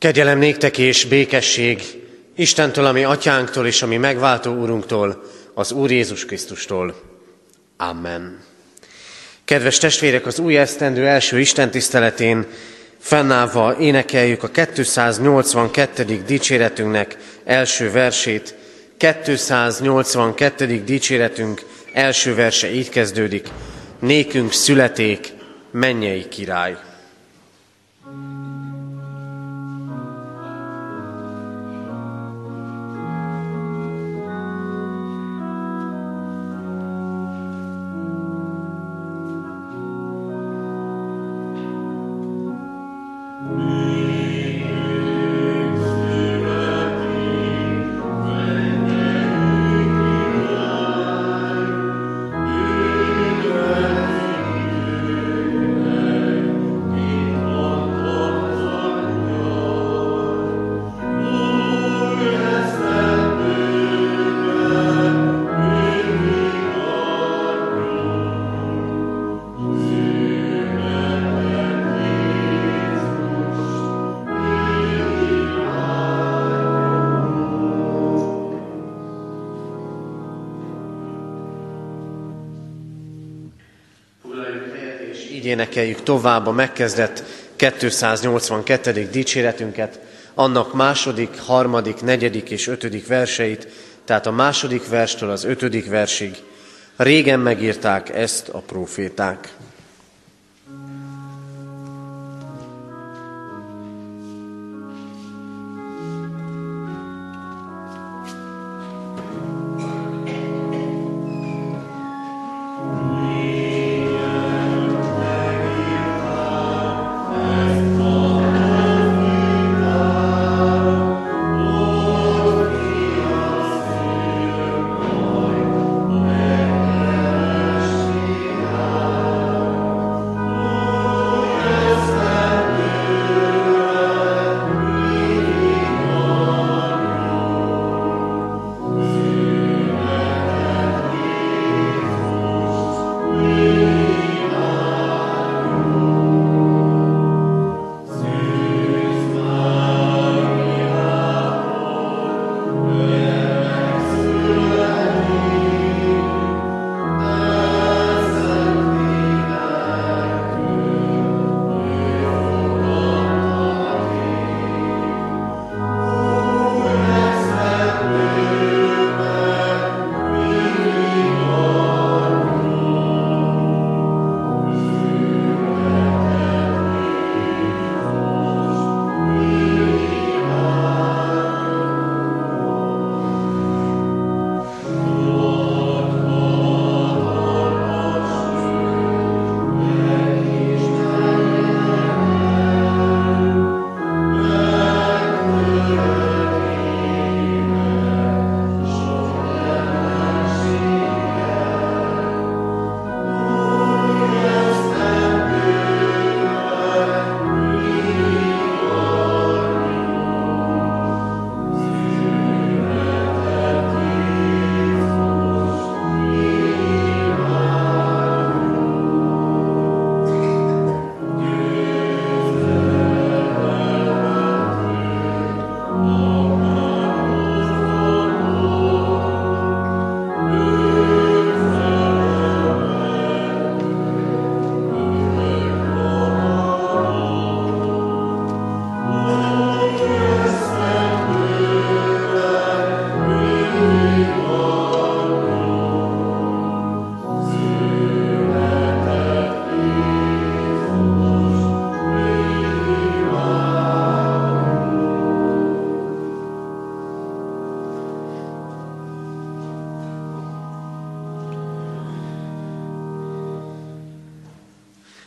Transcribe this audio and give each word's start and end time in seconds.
Kegyelem 0.00 0.38
néktek 0.38 0.78
és 0.78 1.04
békesség 1.04 1.82
Istentől, 2.36 2.84
ami 2.84 3.04
atyánktól 3.04 3.66
és 3.66 3.82
ami 3.82 3.96
megváltó 3.96 4.54
úrunktól, 4.54 5.22
az 5.54 5.72
Úr 5.72 5.90
Jézus 5.90 6.24
Krisztustól. 6.24 6.94
Amen. 7.76 8.40
Kedves 9.44 9.78
testvérek, 9.78 10.26
az 10.26 10.38
új 10.38 10.58
esztendő 10.58 11.06
első 11.06 11.40
Isten 11.40 11.70
tiszteletén 11.70 12.46
fennállva 12.98 13.76
énekeljük 13.78 14.42
a 14.42 14.50
282. 14.74 16.22
dicséretünknek 16.26 17.16
első 17.44 17.90
versét. 17.90 18.54
282. 18.96 20.82
dicséretünk 20.84 21.62
első 21.92 22.34
verse 22.34 22.72
így 22.72 22.88
kezdődik. 22.88 23.48
Nékünk 23.98 24.52
születék, 24.52 25.32
mennyei 25.70 26.28
király. 26.28 26.76
Énekeljük 85.44 86.02
tovább 86.02 86.46
a 86.46 86.52
megkezdett 86.52 87.24
282. 87.56 89.08
dicséretünket, 89.10 90.00
annak 90.34 90.74
második, 90.74 91.38
harmadik, 91.38 92.02
negyedik 92.02 92.50
és 92.50 92.66
ötödik 92.66 93.06
verseit, 93.06 93.68
tehát 94.04 94.26
a 94.26 94.30
második 94.30 94.88
verstől 94.88 95.30
az 95.30 95.44
ötödik 95.44 95.88
versig. 95.88 96.36
Régen 96.96 97.40
megírták 97.40 98.08
ezt 98.08 98.48
a 98.48 98.58
proféták. 98.58 99.48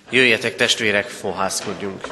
Jöjjetek 0.09 0.55
testvérek, 0.55 1.09
fohászkodjunk. 1.09 2.07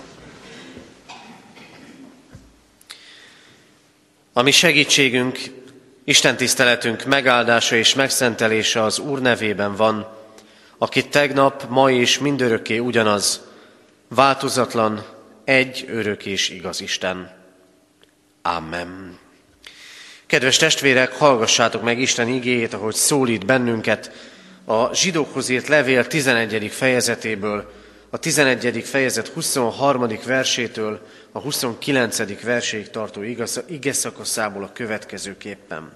A 4.34 4.42
mi 4.42 4.52
segítségünk, 4.52 5.40
Isten 6.04 6.38
tiszteletünk 6.38 7.04
megáldása 7.06 7.76
és 7.76 7.94
megszentelése 7.94 8.84
az 8.84 9.00
Úr 9.00 9.22
nevében 9.22 9.76
van, 9.76 10.08
aki 10.78 11.08
tegnap, 11.08 11.66
ma 11.70 11.92
és 11.92 12.20
mindörökké 12.20 12.78
ugyanaz, 12.78 13.42
változatlan, 14.08 15.06
egy 15.44 15.86
örök 15.88 16.26
és 16.26 16.50
igaz 16.50 16.82
Isten. 16.82 17.32
Amen. 18.42 19.18
Kedves 20.26 20.58
testvérek, 20.58 21.12
hallgassátok 21.12 21.82
meg 21.82 22.00
Isten 22.00 22.28
igéjét, 22.28 22.74
ahogy 22.74 22.96
szólít 22.96 23.46
bennünket 23.46 24.12
a 24.66 24.94
zsidókhoz 24.96 25.50
írt 25.50 25.68
levél 25.68 26.08
11. 26.08 26.72
fejezetéből, 26.72 27.81
a 28.14 28.18
11. 28.18 28.84
fejezet 28.84 29.28
23. 29.28 30.08
versétől 30.26 31.00
a 31.32 31.40
29. 31.40 32.44
verséig 32.44 32.90
tartó 32.90 33.22
ige 33.68 33.94
szakaszából 33.94 34.64
a 34.64 34.72
következőképpen. 34.74 35.92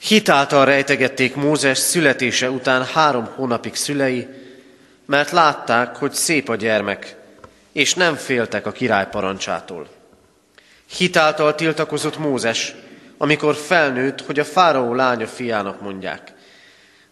Hitáltal 0.00 0.64
rejtegették 0.64 1.34
Mózes 1.34 1.78
születése 1.78 2.50
után 2.50 2.84
három 2.84 3.24
hónapig 3.24 3.74
szülei, 3.74 4.28
mert 5.06 5.30
látták, 5.30 5.96
hogy 5.96 6.12
szép 6.12 6.48
a 6.48 6.56
gyermek, 6.56 7.16
és 7.72 7.94
nem 7.94 8.14
féltek 8.14 8.66
a 8.66 8.72
király 8.72 9.08
parancsától. 9.08 9.88
Hitáltal 10.96 11.54
tiltakozott 11.54 12.18
Mózes, 12.18 12.74
amikor 13.18 13.54
felnőtt, 13.54 14.20
hogy 14.20 14.38
a 14.38 14.44
fáraó 14.44 14.94
lánya 14.94 15.26
fiának 15.26 15.80
mondják, 15.80 16.32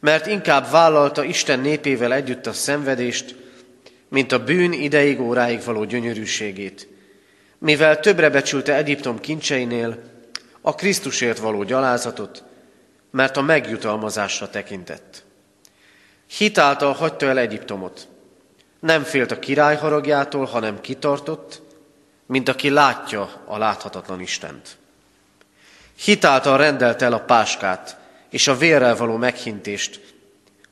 mert 0.01 0.27
inkább 0.27 0.71
vállalta 0.71 1.25
Isten 1.25 1.61
népével 1.61 2.13
együtt 2.13 2.47
a 2.47 2.53
szenvedést, 2.53 3.41
mint 4.13 4.33
a 4.33 4.45
bűn 4.45 4.73
ideig 4.73 5.21
óráig 5.21 5.65
való 5.65 5.85
gyönyörűségét, 5.85 6.89
mivel 7.59 8.01
többre 8.01 8.31
becsülte 8.31 8.75
Egyiptom 8.75 9.21
kincseinél 9.21 10.03
a 10.61 10.75
Krisztusért 10.75 11.39
való 11.39 11.63
gyalázatot, 11.63 12.45
mert 13.11 13.37
a 13.37 13.41
megjutalmazásra 13.41 14.51
tekintett. 14.51 15.25
Hitáltal 16.27 16.93
hagyta 16.93 17.27
el 17.27 17.39
Egyiptomot. 17.39 18.09
Nem 18.81 19.03
félt 19.03 19.31
a 19.31 19.39
király 19.39 19.77
haragjától, 19.77 20.45
hanem 20.45 20.81
kitartott, 20.81 21.63
mint 22.27 22.49
aki 22.49 22.71
látja 22.71 23.43
a 23.45 23.59
láthatatlan 23.59 24.21
Istent. 24.21 24.77
Hitáltal 25.97 26.59
rendelte 26.59 27.05
el 27.05 27.13
a 27.13 27.25
páskát 27.25 27.97
és 28.31 28.49
a 28.49 28.57
vérrel 28.57 28.97
való 28.97 29.17
meghintést, 29.17 30.01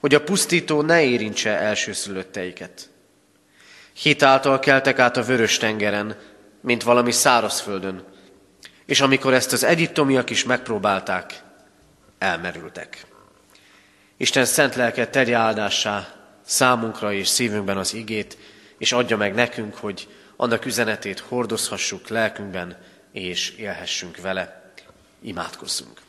hogy 0.00 0.14
a 0.14 0.24
pusztító 0.24 0.82
ne 0.82 1.02
érintse 1.02 1.58
elsőszülötteiket. 1.58 2.90
Hitáltal 3.92 4.58
keltek 4.58 4.98
át 4.98 5.16
a 5.16 5.22
vörös 5.22 5.56
tengeren, 5.56 6.16
mint 6.60 6.82
valami 6.82 7.12
szárazföldön, 7.12 8.04
és 8.86 9.00
amikor 9.00 9.34
ezt 9.34 9.52
az 9.52 9.64
egyiptomiak 9.64 10.30
is 10.30 10.44
megpróbálták, 10.44 11.42
elmerültek. 12.18 13.06
Isten 14.16 14.44
szent 14.44 14.74
lelket 14.74 15.10
tegye 15.10 15.36
áldássá 15.36 16.08
számunkra 16.42 17.12
és 17.12 17.28
szívünkben 17.28 17.76
az 17.76 17.94
igét, 17.94 18.38
és 18.78 18.92
adja 18.92 19.16
meg 19.16 19.34
nekünk, 19.34 19.74
hogy 19.74 20.08
annak 20.36 20.66
üzenetét 20.66 21.18
hordozhassuk 21.18 22.08
lelkünkben, 22.08 22.76
és 23.12 23.50
élhessünk 23.50 24.20
vele. 24.20 24.72
Imádkozzunk. 25.22 26.00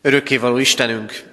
Örökkévaló 0.00 0.56
Istenünk, 0.56 1.24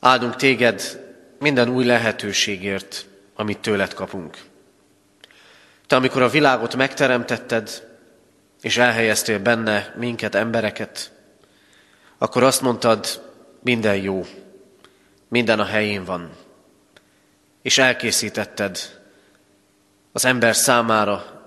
áldunk 0.00 0.36
téged 0.36 1.05
minden 1.46 1.68
új 1.68 1.84
lehetőségért, 1.84 3.06
amit 3.34 3.58
tőled 3.58 3.94
kapunk. 3.94 4.38
Te, 5.86 5.96
amikor 5.96 6.22
a 6.22 6.28
világot 6.28 6.76
megteremtetted, 6.76 7.88
és 8.60 8.76
elhelyeztél 8.76 9.38
benne 9.38 9.94
minket, 9.96 10.34
embereket, 10.34 11.12
akkor 12.18 12.42
azt 12.42 12.60
mondtad, 12.60 13.22
minden 13.62 13.96
jó, 13.96 14.24
minden 15.28 15.60
a 15.60 15.64
helyén 15.64 16.04
van, 16.04 16.30
és 17.62 17.78
elkészítetted 17.78 18.78
az 20.12 20.24
ember 20.24 20.56
számára 20.56 21.42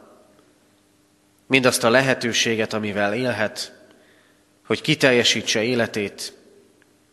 mindazt 1.48 1.84
a 1.84 1.90
lehetőséget, 1.90 2.74
amivel 2.74 3.14
élhet, 3.14 3.74
hogy 4.66 4.82
kiteljesítse 4.82 5.64
életét, 5.64 6.39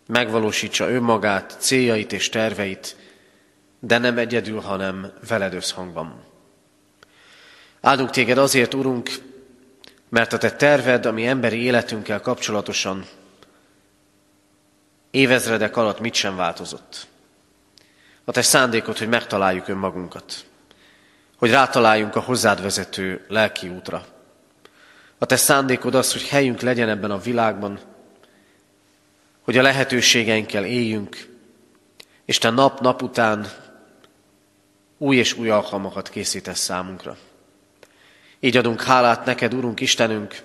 megvalósítsa 0.06 0.90
önmagát, 0.90 1.56
céljait 1.58 2.12
és 2.12 2.28
terveit, 2.28 2.96
de 3.80 3.98
nem 3.98 4.18
egyedül, 4.18 4.60
hanem 4.60 5.12
veled 5.28 5.54
összhangban. 5.54 6.24
Áldunk 7.80 8.10
téged 8.10 8.38
azért, 8.38 8.74
Urunk, 8.74 9.10
mert 10.08 10.32
a 10.32 10.38
te 10.38 10.50
terved, 10.50 11.06
ami 11.06 11.26
emberi 11.26 11.62
életünkkel 11.62 12.20
kapcsolatosan 12.20 13.06
évezredek 15.10 15.76
alatt 15.76 16.00
mit 16.00 16.14
sem 16.14 16.36
változott. 16.36 17.06
A 18.24 18.32
te 18.32 18.42
szándékod, 18.42 18.98
hogy 18.98 19.08
megtaláljuk 19.08 19.68
önmagunkat, 19.68 20.44
hogy 21.36 21.50
rátaláljunk 21.50 22.16
a 22.16 22.20
hozzád 22.20 22.62
vezető 22.62 23.24
lelki 23.28 23.68
útra. 23.68 24.04
A 25.18 25.26
te 25.26 25.36
szándékod 25.36 25.94
az, 25.94 26.12
hogy 26.12 26.28
helyünk 26.28 26.60
legyen 26.60 26.88
ebben 26.88 27.10
a 27.10 27.18
világban, 27.18 27.78
hogy 29.46 29.58
a 29.58 29.62
lehetőségeinkkel 29.62 30.64
éljünk, 30.64 31.28
és 32.24 32.38
te 32.38 32.50
nap-nap 32.50 33.02
után 33.02 33.46
új 34.98 35.16
és 35.16 35.32
új 35.32 35.48
alkalmakat 35.48 36.08
készítesz 36.08 36.58
számunkra. 36.58 37.16
Így 38.40 38.56
adunk 38.56 38.82
hálát 38.82 39.24
neked, 39.24 39.54
Urunk 39.54 39.80
Istenünk, 39.80 40.42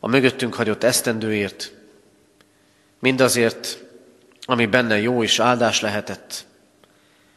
a 0.00 0.08
mögöttünk 0.08 0.54
hagyott 0.54 0.82
esztendőért, 0.82 1.72
mindazért, 2.98 3.78
ami 4.44 4.66
benne 4.66 5.00
jó 5.00 5.22
és 5.22 5.38
áldás 5.38 5.80
lehetett, 5.80 6.46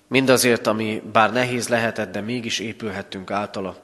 mindazért, 0.08 0.68
ami 0.68 1.02
bár 1.12 1.32
nehéz 1.32 1.68
lehetett, 1.68 2.12
de 2.12 2.22
mégis 2.22 2.60
épülhettünk 2.60 3.32
általa, 3.32 3.84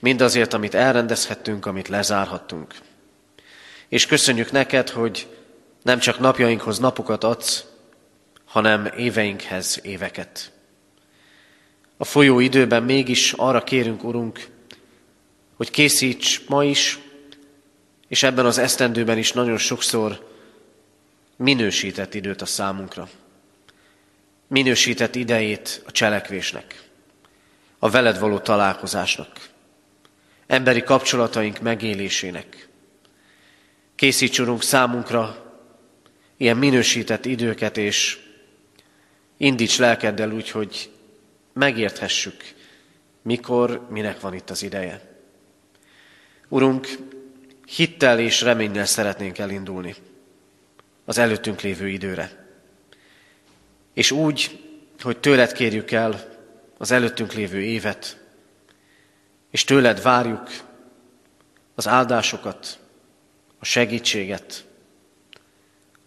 mindazért, 0.00 0.52
amit 0.52 0.74
elrendezhettünk, 0.74 1.66
amit 1.66 1.88
lezárhattunk. 1.88 2.74
És 3.88 4.06
köszönjük 4.06 4.52
neked, 4.52 4.88
hogy 4.88 5.37
nem 5.88 5.98
csak 5.98 6.18
napjainkhoz 6.18 6.78
napokat 6.78 7.24
adsz, 7.24 7.64
hanem 8.44 8.86
éveinkhez 8.96 9.80
éveket. 9.82 10.52
A 11.96 12.04
folyó 12.04 12.40
időben 12.40 12.82
mégis 12.82 13.32
arra 13.32 13.64
kérünk, 13.64 14.04
Urunk, 14.04 14.46
hogy 15.56 15.70
készíts 15.70 16.44
ma 16.48 16.64
is, 16.64 16.98
és 18.08 18.22
ebben 18.22 18.46
az 18.46 18.58
esztendőben 18.58 19.18
is 19.18 19.32
nagyon 19.32 19.58
sokszor 19.58 20.28
minősített 21.36 22.14
időt 22.14 22.42
a 22.42 22.46
számunkra. 22.46 23.08
Minősített 24.46 25.14
idejét 25.14 25.82
a 25.86 25.92
cselekvésnek, 25.92 26.82
a 27.78 27.90
veled 27.90 28.18
való 28.18 28.38
találkozásnak, 28.38 29.48
emberi 30.46 30.82
kapcsolataink 30.82 31.60
megélésének. 31.60 32.68
Készíts, 33.94 34.38
Urunk, 34.38 34.62
számunkra 34.62 35.46
ilyen 36.38 36.56
minősített 36.56 37.24
időket, 37.24 37.76
és 37.76 38.18
indíts 39.36 39.78
lelkeddel 39.78 40.30
úgy, 40.32 40.50
hogy 40.50 40.90
megérthessük, 41.52 42.44
mikor, 43.22 43.86
minek 43.90 44.20
van 44.20 44.34
itt 44.34 44.50
az 44.50 44.62
ideje. 44.62 45.16
Urunk, 46.48 46.88
hittel 47.66 48.18
és 48.18 48.40
reménnyel 48.40 48.86
szeretnénk 48.86 49.38
elindulni 49.38 49.94
az 51.04 51.18
előttünk 51.18 51.60
lévő 51.60 51.88
időre. 51.88 52.46
És 53.94 54.10
úgy, 54.10 54.64
hogy 55.00 55.18
tőled 55.18 55.52
kérjük 55.52 55.90
el 55.90 56.36
az 56.78 56.90
előttünk 56.90 57.32
lévő 57.32 57.62
évet, 57.62 58.24
és 59.50 59.64
tőled 59.64 60.02
várjuk 60.02 60.50
az 61.74 61.88
áldásokat, 61.88 62.78
a 63.58 63.64
segítséget, 63.64 64.67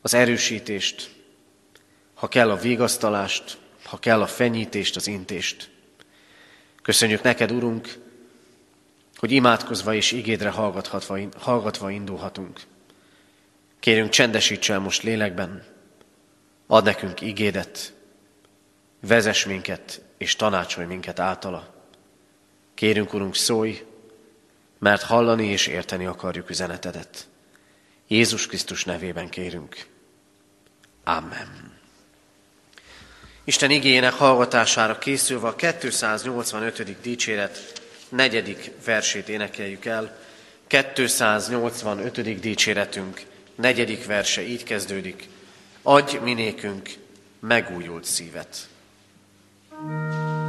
az 0.01 0.13
erősítést, 0.13 1.11
ha 2.13 2.27
kell 2.27 2.51
a 2.51 2.55
vigasztalást, 2.55 3.57
ha 3.83 3.97
kell 3.97 4.21
a 4.21 4.27
fenyítést, 4.27 4.95
az 4.95 5.07
intést. 5.07 5.69
Köszönjük 6.81 7.21
neked, 7.21 7.51
Urunk, 7.51 7.97
hogy 9.15 9.31
imádkozva 9.31 9.93
és 9.93 10.11
igédre 10.11 10.49
hallgatva, 10.49 11.19
hallgatva 11.37 11.89
indulhatunk. 11.89 12.61
Kérünk, 13.79 14.09
csendesíts 14.09 14.71
el 14.71 14.79
most 14.79 15.03
lélekben, 15.03 15.65
ad 16.67 16.83
nekünk 16.83 17.21
igédet, 17.21 17.93
vezess 18.99 19.45
minket 19.45 20.01
és 20.17 20.35
tanácsolj 20.35 20.87
minket 20.87 21.19
általa. 21.19 21.73
Kérünk, 22.73 23.13
Urunk, 23.13 23.35
szólj, 23.35 23.85
mert 24.79 25.01
hallani 25.01 25.45
és 25.45 25.67
érteni 25.67 26.05
akarjuk 26.05 26.49
üzenetedet. 26.49 27.27
Jézus 28.07 28.47
Krisztus 28.47 28.85
nevében 28.85 29.29
kérünk. 29.29 29.90
Amen. 31.03 31.79
Isten 33.43 33.71
igényének 33.71 34.13
hallgatására 34.13 34.97
készülve 34.97 35.47
a 35.47 35.55
285. 35.55 37.01
dicséret 37.01 37.81
negyedik 38.09 38.71
versét 38.85 39.29
énekeljük 39.29 39.85
el. 39.85 40.19
285. 40.67 42.39
dicséretünk 42.39 43.21
negyedik 43.55 44.05
verse 44.05 44.41
így 44.41 44.63
kezdődik. 44.63 45.29
Adj 45.81 46.17
minékünk 46.17 46.89
megújult 47.39 48.05
szívet. 48.05 48.69
thank 49.69 50.13
you 50.13 50.40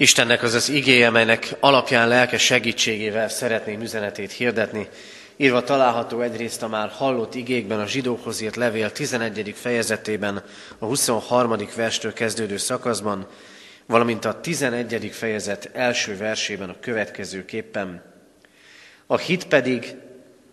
Istennek 0.00 0.42
az 0.42 0.54
az 0.54 0.68
igéje, 0.68 1.10
melynek 1.10 1.56
alapján 1.60 2.08
lelke 2.08 2.38
segítségével 2.38 3.28
szeretném 3.28 3.80
üzenetét 3.80 4.32
hirdetni. 4.32 4.88
Írva 5.36 5.62
található 5.62 6.20
egyrészt 6.20 6.62
a 6.62 6.68
már 6.68 6.88
hallott 6.88 7.34
igékben 7.34 7.80
a 7.80 7.86
zsidókhoz 7.86 8.40
írt 8.40 8.56
levél 8.56 8.92
11. 8.92 9.54
fejezetében, 9.56 10.42
a 10.78 10.84
23. 10.84 11.56
verstől 11.76 12.12
kezdődő 12.12 12.56
szakaszban, 12.56 13.26
valamint 13.86 14.24
a 14.24 14.40
11. 14.40 15.10
fejezet 15.12 15.70
első 15.72 16.16
versében 16.16 16.68
a 16.70 16.80
következőképpen. 16.80 18.02
A 19.06 19.16
hit 19.16 19.46
pedig 19.46 19.94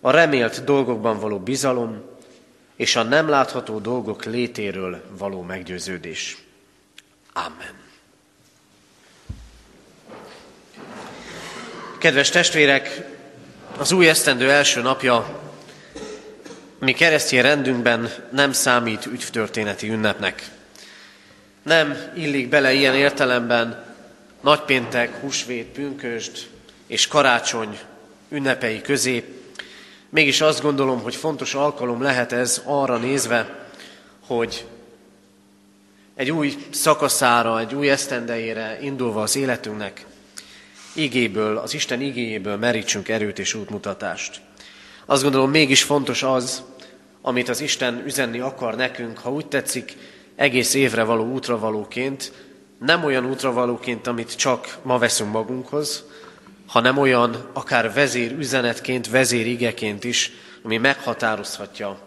a 0.02 0.12
remélt 0.12 0.64
dolgokban 0.64 1.20
való 1.20 1.40
bizalom 1.40 2.02
és 2.76 2.96
a 2.96 3.04
nem 3.04 3.30
látható 3.30 3.80
dolgok 3.80 4.26
létéről 4.26 5.04
való 5.18 5.42
meggyőződés. 5.42 6.38
Amen. 7.34 7.87
Kedves 12.08 12.30
testvérek, 12.30 13.02
az 13.78 13.92
új 13.92 14.10
esztendő 14.10 14.52
első 14.52 14.82
napja 14.82 15.40
mi 16.80 16.94
keresztény 16.94 17.42
rendünkben 17.42 18.14
nem 18.32 18.52
számít 18.52 19.06
ügytörténeti 19.06 19.90
ünnepnek. 19.90 20.50
Nem 21.64 21.98
illik 22.16 22.50
bele 22.50 22.74
ilyen 22.74 22.96
értelemben 22.96 23.86
nagypéntek, 24.42 25.20
húsvét, 25.20 25.66
pünkösd 25.66 26.48
és 26.86 27.08
karácsony 27.08 27.80
ünnepei 28.30 28.82
közé. 28.82 29.24
Mégis 30.10 30.42
azt 30.42 30.62
gondolom, 30.62 31.02
hogy 31.02 31.16
fontos 31.16 31.54
alkalom 31.54 32.02
lehet 32.02 32.32
ez 32.32 32.62
arra 32.66 32.98
nézve, 32.98 33.68
hogy 34.28 34.66
egy 36.16 36.32
új 36.32 36.56
szakaszára, 36.70 37.60
egy 37.60 37.76
új 37.76 37.90
esztendejére 37.90 38.78
indulva 38.82 39.22
az 39.22 39.36
életünknek, 39.36 40.06
igéből, 40.98 41.58
az 41.58 41.74
Isten 41.74 42.02
igéjéből 42.02 42.58
merítsünk 42.58 43.10
erőt 43.10 43.40
és 43.40 43.54
útmutatást. 43.54 44.42
Azt 45.06 45.24
gondolom 45.24 45.50
mégis 45.50 45.84
fontos 45.84 46.24
az, 46.24 46.64
amit 47.22 47.50
az 47.50 47.62
Isten 47.62 48.04
üzenni 48.06 48.40
akar 48.40 48.76
nekünk, 48.76 49.18
ha 49.18 49.32
úgy 49.32 49.48
tetszik, 49.48 49.98
egész 50.36 50.74
évre 50.74 51.04
való 51.04 51.32
útravalóként, 51.32 52.32
nem 52.80 53.04
olyan 53.04 53.26
útravalóként, 53.26 54.08
amit 54.08 54.36
csak 54.36 54.78
ma 54.82 54.98
veszünk 54.98 55.32
magunkhoz, 55.32 56.04
hanem 56.68 56.98
olyan 56.98 57.50
akár 57.54 57.94
vezér 57.94 58.32
üzenetként, 58.32 59.10
vezér 59.10 59.48
igeként 59.48 60.04
is, 60.04 60.32
ami 60.64 60.78
meghatározhatja 60.78 62.00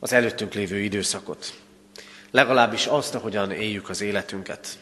az 0.00 0.12
előttünk 0.12 0.54
lévő 0.54 0.78
időszakot. 0.78 1.54
Legalábbis 2.30 2.86
azt, 2.86 3.14
ahogyan 3.14 3.50
éljük 3.50 3.88
az 3.88 4.00
életünket. 4.00 4.78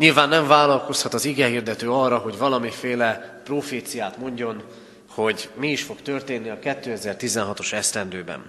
Nyilván 0.00 0.28
nem 0.28 0.46
vállalkozhat 0.46 1.14
az 1.14 1.24
igehirdető 1.24 1.90
arra, 1.90 2.18
hogy 2.18 2.38
valamiféle 2.38 3.40
proféciát 3.44 4.18
mondjon, 4.18 4.62
hogy 5.08 5.48
mi 5.54 5.70
is 5.70 5.82
fog 5.82 6.02
történni 6.02 6.48
a 6.48 6.58
2016-os 6.58 7.72
esztendőben. 7.72 8.44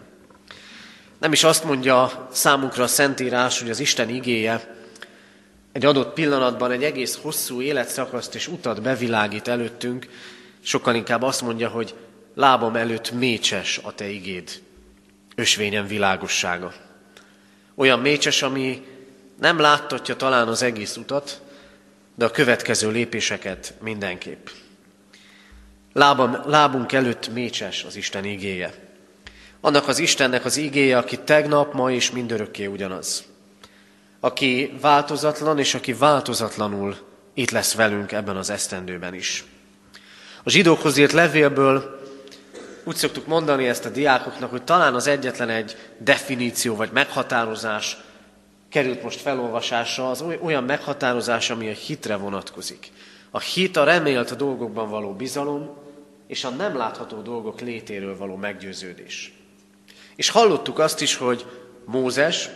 Nem 1.19 1.31
is 1.31 1.43
azt 1.43 1.63
mondja 1.63 2.27
számunkra 2.31 2.83
a 2.83 2.87
Szentírás, 2.87 3.59
hogy 3.59 3.69
az 3.69 3.79
Isten 3.79 4.09
igéje 4.09 4.75
egy 5.71 5.85
adott 5.85 6.13
pillanatban 6.13 6.71
egy 6.71 6.83
egész 6.83 7.19
hosszú 7.21 7.61
életszakaszt 7.61 8.35
és 8.35 8.47
utat 8.47 8.81
bevilágít 8.81 9.47
előttünk, 9.47 10.07
sokkal 10.61 10.95
inkább 10.95 11.21
azt 11.21 11.41
mondja, 11.41 11.69
hogy 11.69 11.95
lábam 12.35 12.75
előtt 12.75 13.11
mécses 13.11 13.79
a 13.83 13.93
te 13.95 14.09
igéd, 14.09 14.49
ösvényen 15.35 15.87
világossága. 15.87 16.73
Olyan 17.75 17.99
mécses, 17.99 18.41
ami 18.41 18.85
nem 19.41 19.59
láttatja 19.59 20.15
talán 20.15 20.47
az 20.47 20.61
egész 20.61 20.95
utat, 20.95 21.40
de 22.21 22.27
a 22.27 22.31
következő 22.31 22.89
lépéseket 22.91 23.73
mindenképp. 23.79 24.47
Lábam, 25.93 26.41
lábunk 26.45 26.91
előtt 26.91 27.33
mécses 27.33 27.83
az 27.83 27.95
Isten 27.95 28.25
igéje. 28.25 28.73
Annak 29.61 29.87
az 29.87 29.99
Istennek 29.99 30.45
az 30.45 30.57
igéje, 30.57 30.97
aki 30.97 31.17
tegnap, 31.17 31.73
ma 31.73 31.91
és 31.91 32.11
mindörökké 32.11 32.65
ugyanaz. 32.65 33.23
Aki 34.19 34.77
változatlan, 34.81 35.59
és 35.59 35.73
aki 35.73 35.93
változatlanul 35.93 36.95
itt 37.33 37.51
lesz 37.51 37.73
velünk 37.73 38.11
ebben 38.11 38.37
az 38.37 38.49
esztendőben 38.49 39.13
is. 39.13 39.43
A 40.43 40.49
zsidókhoz 40.49 40.97
írt 40.97 41.11
levélből 41.11 41.99
úgy 42.83 42.95
szoktuk 42.95 43.27
mondani 43.27 43.67
ezt 43.67 43.85
a 43.85 43.89
diákoknak, 43.89 44.49
hogy 44.49 44.63
talán 44.63 44.93
az 44.93 45.07
egyetlen 45.07 45.49
egy 45.49 45.77
definíció 45.97 46.75
vagy 46.75 46.89
meghatározás, 46.91 47.97
került 48.71 49.03
most 49.03 49.21
felolvasásra, 49.21 50.09
az 50.09 50.23
olyan 50.41 50.63
meghatározás, 50.63 51.49
ami 51.49 51.69
a 51.69 51.73
hitre 51.73 52.15
vonatkozik. 52.15 52.91
A 53.29 53.39
hit 53.39 53.77
a 53.77 53.83
remélt 53.83 54.35
dolgokban 54.35 54.89
való 54.89 55.13
bizalom, 55.13 55.77
és 56.27 56.43
a 56.43 56.49
nem 56.49 56.77
látható 56.77 57.21
dolgok 57.21 57.61
létéről 57.61 58.17
való 58.17 58.35
meggyőződés. 58.35 59.33
És 60.15 60.29
hallottuk 60.29 60.79
azt 60.79 61.01
is, 61.01 61.15
hogy 61.15 61.45
Mózes, 61.85 62.49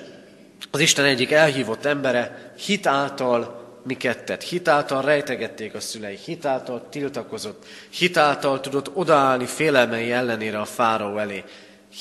az 0.71 0.79
Isten 0.79 1.05
egyik 1.05 1.31
elhívott 1.31 1.85
embere, 1.85 2.53
hit 2.57 2.87
által 2.87 3.63
miket 3.83 4.23
tett. 4.23 4.43
Hitáltal 4.43 5.01
rejtegették 5.01 5.73
a 5.73 5.79
szülei, 5.79 6.17
hitáltal 6.25 6.87
tiltakozott, 6.89 7.65
hitáltal 7.89 8.59
tudott 8.59 8.95
odaállni 8.95 9.45
félelmei 9.45 10.11
ellenére 10.11 10.59
a 10.59 10.65
fáraó 10.65 11.17
elé. 11.17 11.43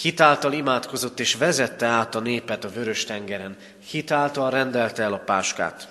Hitáltal 0.00 0.52
imádkozott 0.52 1.20
és 1.20 1.34
vezette 1.34 1.86
át 1.86 2.14
a 2.14 2.20
népet 2.20 2.64
a 2.64 2.68
vörös 2.68 3.04
tengeren. 3.04 3.56
Hitáltal 3.86 4.50
rendelte 4.50 5.02
el 5.02 5.12
a 5.12 5.18
páskát. 5.18 5.88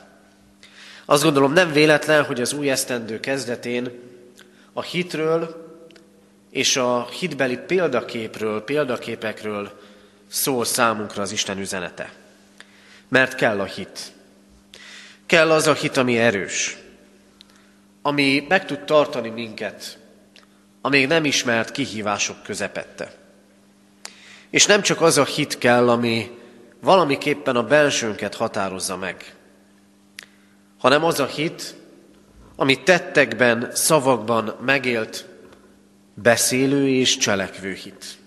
Azt 1.06 1.24
gondolom 1.24 1.54
nem 1.54 1.72
véletlen, 1.72 2.24
hogy 2.24 2.42
az 2.42 2.54
új 2.54 2.70
esztendő 2.70 3.20
kezdetén 3.20 3.92
a 4.74 4.82
hitről 4.82 5.72
és 6.50 6.78
a 6.78 7.08
hitbeli 7.10 7.58
példaképről, 7.58 8.64
példaképekről 8.64 9.80
szól 10.28 10.66
számunkra 10.66 11.22
az 11.22 11.32
Isten 11.32 11.60
üzenete. 11.60 12.14
Mert 13.08 13.36
kell 13.36 13.60
a 13.60 13.66
hit. 13.66 14.12
Kell 15.26 15.52
az 15.52 15.68
a 15.68 15.74
hit, 15.74 15.98
ami 15.98 16.18
erős, 16.18 16.78
ami 18.02 18.46
meg 18.50 18.66
tud 18.66 18.80
tartani 18.80 19.30
minket 19.30 19.98
a 20.82 20.90
még 20.90 21.08
nem 21.08 21.26
ismert 21.26 21.72
kihívások 21.72 22.44
közepette. 22.44 23.23
És 24.54 24.66
nem 24.66 24.82
csak 24.82 25.02
az 25.02 25.18
a 25.18 25.26
hit 25.26 25.58
kell, 25.58 25.90
ami 25.90 26.32
valamiképpen 26.82 27.56
a 27.56 27.64
belsőnket 27.64 28.36
határozza 28.36 28.98
meg, 28.98 29.36
hanem 30.78 31.04
az 31.04 31.20
a 31.20 31.26
hit, 31.26 31.76
ami 32.56 32.84
tettekben, 32.84 33.70
szavakban 33.74 34.56
megélt 34.66 35.26
beszélő 36.14 36.88
és 36.88 37.18
cselekvő 37.18 37.74
hit. 37.74 38.18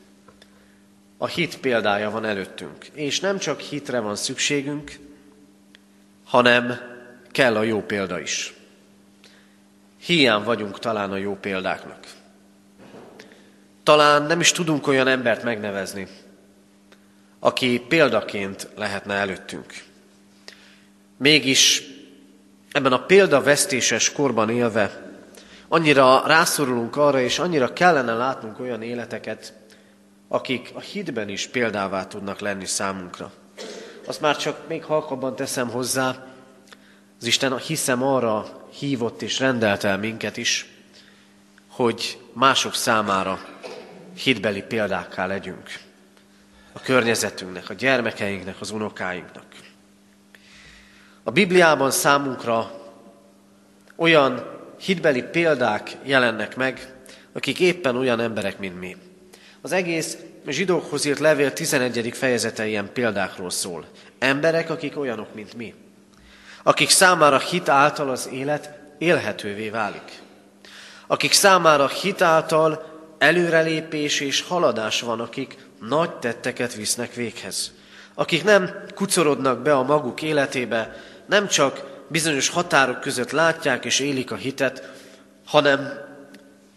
A 1.18 1.26
hit 1.26 1.58
példája 1.58 2.10
van 2.10 2.24
előttünk, 2.24 2.86
és 2.92 3.20
nem 3.20 3.38
csak 3.38 3.60
hitre 3.60 4.00
van 4.00 4.16
szükségünk, 4.16 4.98
hanem 6.24 6.80
kell 7.30 7.56
a 7.56 7.62
jó 7.62 7.82
példa 7.82 8.20
is. 8.20 8.54
Hiány 10.00 10.42
vagyunk 10.42 10.78
talán 10.78 11.12
a 11.12 11.16
jó 11.16 11.36
példáknak. 11.36 12.06
Talán 13.86 14.22
nem 14.22 14.40
is 14.40 14.52
tudunk 14.52 14.86
olyan 14.86 15.06
embert 15.08 15.42
megnevezni, 15.42 16.06
aki 17.38 17.80
példaként 17.88 18.68
lehetne 18.76 19.14
előttünk. 19.14 19.74
Mégis 21.16 21.82
ebben 22.72 22.92
a 22.92 23.04
példavesztéses 23.04 24.12
korban 24.12 24.50
élve 24.50 25.12
annyira 25.68 26.26
rászorulunk 26.26 26.96
arra, 26.96 27.20
és 27.20 27.38
annyira 27.38 27.72
kellene 27.72 28.14
látnunk 28.14 28.60
olyan 28.60 28.82
életeket, 28.82 29.52
akik 30.28 30.70
a 30.74 30.80
hitben 30.80 31.28
is 31.28 31.46
példává 31.46 32.06
tudnak 32.06 32.40
lenni 32.40 32.66
számunkra. 32.66 33.32
Azt 34.06 34.20
már 34.20 34.36
csak 34.36 34.68
még 34.68 34.84
halkabban 34.84 35.36
teszem 35.36 35.70
hozzá, 35.70 36.26
az 37.20 37.26
Isten 37.26 37.58
hiszem 37.58 38.02
arra 38.02 38.66
hívott 38.78 39.22
és 39.22 39.38
rendelt 39.38 39.84
el 39.84 39.98
minket 39.98 40.36
is, 40.36 40.70
hogy 41.68 42.18
mások 42.32 42.74
számára 42.74 43.54
hitbeli 44.16 44.62
példákká 44.62 45.26
legyünk. 45.26 45.70
A 46.72 46.80
környezetünknek, 46.80 47.70
a 47.70 47.74
gyermekeinknek, 47.74 48.60
az 48.60 48.70
unokáinknak. 48.70 49.44
A 51.22 51.30
Bibliában 51.30 51.90
számunkra 51.90 52.70
olyan 53.96 54.46
hitbeli 54.80 55.22
példák 55.22 55.96
jelennek 56.02 56.56
meg, 56.56 56.94
akik 57.32 57.60
éppen 57.60 57.96
olyan 57.96 58.20
emberek, 58.20 58.58
mint 58.58 58.80
mi. 58.80 58.96
Az 59.60 59.72
egész 59.72 60.16
zsidókhoz 60.46 61.04
írt 61.04 61.18
levél 61.18 61.52
11. 61.52 62.10
fejezete 62.12 62.66
ilyen 62.66 62.92
példákról 62.92 63.50
szól. 63.50 63.84
Emberek, 64.18 64.70
akik 64.70 64.98
olyanok, 64.98 65.34
mint 65.34 65.54
mi. 65.54 65.74
Akik 66.62 66.90
számára 66.90 67.38
hit 67.38 67.68
által 67.68 68.10
az 68.10 68.28
élet 68.32 68.78
élhetővé 68.98 69.68
válik. 69.68 70.22
Akik 71.06 71.32
számára 71.32 71.88
hit 71.88 72.22
által 72.22 72.95
előrelépés 73.18 74.20
és 74.20 74.40
haladás 74.40 75.00
van, 75.00 75.20
akik 75.20 75.56
nagy 75.80 76.10
tetteket 76.10 76.74
visznek 76.74 77.14
véghez. 77.14 77.72
Akik 78.14 78.44
nem 78.44 78.70
kucorodnak 78.94 79.62
be 79.62 79.74
a 79.74 79.82
maguk 79.82 80.22
életébe, 80.22 80.96
nem 81.26 81.48
csak 81.48 81.82
bizonyos 82.08 82.48
határok 82.48 83.00
között 83.00 83.30
látják 83.30 83.84
és 83.84 84.00
élik 84.00 84.30
a 84.30 84.36
hitet, 84.36 84.92
hanem 85.44 85.92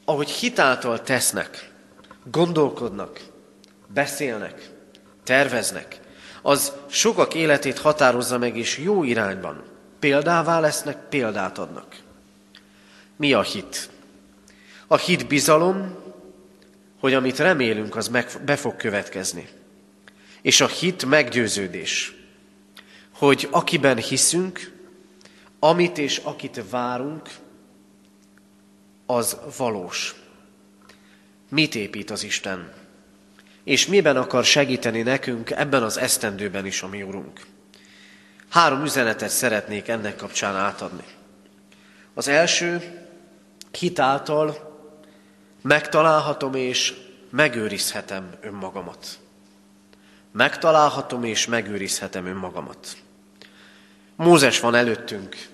ahogy 0.05 0.29
hitáltal 0.29 1.01
tesznek, 1.01 1.69
gondolkodnak, 2.31 3.19
beszélnek, 3.87 4.69
terveznek, 5.23 5.99
az 6.41 6.73
sokak 6.87 7.33
életét 7.33 7.79
határozza 7.79 8.37
meg, 8.37 8.57
és 8.57 8.77
jó 8.77 9.03
irányban. 9.03 9.63
Példává 9.99 10.59
lesznek, 10.59 10.97
példát 11.09 11.57
adnak. 11.57 11.95
Mi 13.15 13.33
a 13.33 13.41
hit? 13.41 13.89
A 14.87 14.97
hit 14.97 15.27
bizalom, 15.27 15.95
hogy 16.99 17.13
amit 17.13 17.37
remélünk, 17.37 17.95
az 17.95 18.07
meg, 18.07 18.29
be 18.45 18.55
fog 18.55 18.75
következni. 18.75 19.47
És 20.41 20.61
a 20.61 20.67
hit 20.67 21.05
meggyőződés, 21.05 22.13
hogy 23.11 23.47
akiben 23.51 23.97
hiszünk, 23.97 24.77
amit 25.59 25.97
és 25.97 26.17
akit 26.17 26.63
várunk, 26.69 27.29
az 29.05 29.37
valós. 29.57 30.15
Mit 31.49 31.75
épít 31.75 32.09
az 32.09 32.23
Isten? 32.23 32.73
És 33.63 33.87
miben 33.87 34.17
akar 34.17 34.43
segíteni 34.43 35.01
nekünk 35.01 35.51
ebben 35.51 35.83
az 35.83 35.97
esztendőben 35.97 36.65
is, 36.65 36.81
ami 36.81 37.03
Urunk? 37.03 37.39
Három 38.49 38.83
üzenetet 38.83 39.29
szeretnék 39.29 39.87
ennek 39.87 40.15
kapcsán 40.15 40.55
átadni. 40.55 41.03
Az 42.13 42.27
első, 42.27 42.81
hitáltal 43.71 44.68
megtalálhatom 45.61 46.53
és 46.55 46.93
megőrizhetem 47.29 48.29
önmagamat. 48.41 49.19
Megtalálhatom 50.31 51.23
és 51.23 51.45
megőrizhetem 51.45 52.25
önmagamat. 52.25 52.97
Mózes 54.15 54.59
van 54.59 54.75
előttünk 54.75 55.47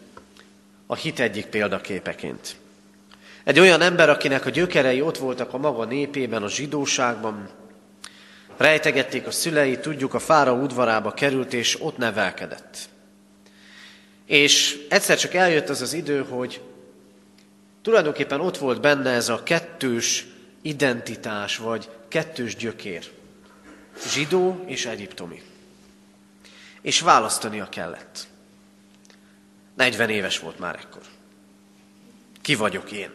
a 0.85 0.95
hit 0.95 1.19
egyik 1.19 1.45
példaképeként. 1.45 2.55
Egy 3.43 3.59
olyan 3.59 3.81
ember, 3.81 4.09
akinek 4.09 4.45
a 4.45 4.49
gyökerei 4.49 5.01
ott 5.01 5.17
voltak 5.17 5.53
a 5.53 5.57
maga 5.57 5.85
népében, 5.85 6.43
a 6.43 6.49
zsidóságban, 6.49 7.49
rejtegették 8.57 9.27
a 9.27 9.31
szülei, 9.31 9.79
tudjuk, 9.79 10.13
a 10.13 10.19
fára 10.19 10.53
udvarába 10.53 11.11
került, 11.11 11.53
és 11.53 11.81
ott 11.81 11.97
nevelkedett. 11.97 12.77
És 14.25 14.85
egyszer 14.89 15.17
csak 15.17 15.33
eljött 15.33 15.69
az 15.69 15.81
az 15.81 15.93
idő, 15.93 16.23
hogy 16.29 16.61
tulajdonképpen 17.85 18.39
ott 18.41 18.57
volt 18.57 18.81
benne 18.81 19.09
ez 19.09 19.29
a 19.29 19.43
kettős 19.43 20.25
identitás, 20.61 21.57
vagy 21.57 21.89
kettős 22.07 22.55
gyökér. 22.55 23.05
Zsidó 24.11 24.63
és 24.67 24.85
egyiptomi. 24.85 25.41
És 26.81 26.99
választania 26.99 27.69
kellett. 27.69 28.27
40 29.75 30.09
éves 30.09 30.39
volt 30.39 30.59
már 30.59 30.75
ekkor. 30.75 31.01
Ki 32.41 32.55
vagyok 32.55 32.91
én? 32.91 33.09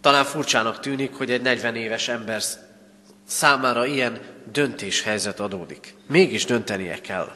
Talán 0.00 0.24
furcsának 0.24 0.80
tűnik, 0.80 1.14
hogy 1.14 1.30
egy 1.30 1.42
40 1.42 1.76
éves 1.76 2.08
ember 2.08 2.42
számára 3.26 3.86
ilyen 3.86 4.20
döntéshelyzet 4.52 5.40
adódik. 5.40 5.94
Mégis 6.06 6.44
döntenie 6.44 7.00
kell. 7.00 7.34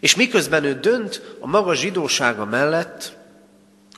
És 0.00 0.14
miközben 0.14 0.64
ő 0.64 0.80
dönt 0.80 1.36
a 1.40 1.46
maga 1.46 1.74
zsidósága 1.74 2.44
mellett, 2.44 3.22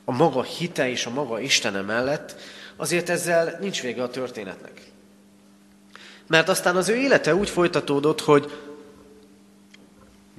a 0.09 0.13
maga 0.13 0.43
hite 0.43 0.89
és 0.89 1.07
a 1.07 1.11
maga 1.11 1.41
Istene 1.41 1.81
mellett, 1.81 2.37
azért 2.77 3.09
ezzel 3.09 3.57
nincs 3.61 3.83
vége 3.83 4.03
a 4.03 4.11
történetnek. 4.11 4.81
Mert 6.27 6.49
aztán 6.49 6.77
az 6.77 6.89
ő 6.89 6.97
élete 6.97 7.35
úgy 7.35 7.51
folytatódott, 7.51 8.21
hogy 8.21 8.53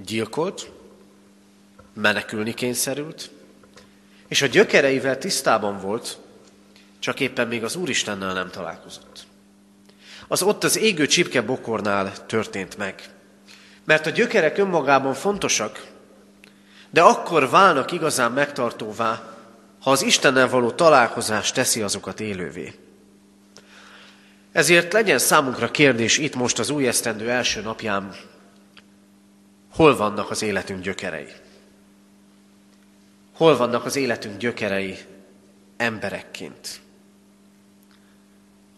gyilkolt, 0.06 0.71
menekülni 1.93 2.53
kényszerült, 2.53 3.30
és 4.27 4.41
a 4.41 4.47
gyökereivel 4.47 5.17
tisztában 5.17 5.80
volt, 5.80 6.17
csak 6.99 7.19
éppen 7.19 7.47
még 7.47 7.63
az 7.63 7.75
Úristennel 7.75 8.34
nem 8.34 8.49
találkozott. 8.49 9.25
Az 10.27 10.41
ott 10.41 10.63
az 10.63 10.77
égő 10.77 11.06
csipke 11.06 11.41
bokornál 11.41 12.25
történt 12.25 12.77
meg. 12.77 13.10
Mert 13.84 14.06
a 14.06 14.10
gyökerek 14.10 14.58
önmagában 14.58 15.13
fontosak, 15.13 15.88
de 16.89 17.01
akkor 17.01 17.49
válnak 17.49 17.91
igazán 17.91 18.32
megtartóvá, 18.32 19.37
ha 19.88 19.93
az 19.93 20.02
Istennel 20.02 20.50
való 20.50 20.71
találkozás 20.71 21.52
teszi 21.52 21.82
azokat 21.82 22.19
élővé. 22.19 22.73
Ezért 24.52 24.93
legyen 24.93 25.19
számunkra 25.19 25.71
kérdés 25.71 26.17
itt 26.17 26.36
most 26.36 26.60
az 26.60 26.69
új 26.69 26.88
esztendő 26.88 27.30
első 27.30 27.62
napján, 27.62 28.15
hol 29.76 29.95
vannak 29.95 30.30
az 30.30 30.41
életünk 30.41 30.84
gyökerei? 30.84 31.28
Hol 33.34 33.58
vannak 33.58 33.86
az 33.86 33.95
életünk 33.95 34.38
gyökerei 34.38 34.97
emberekként? 35.78 36.82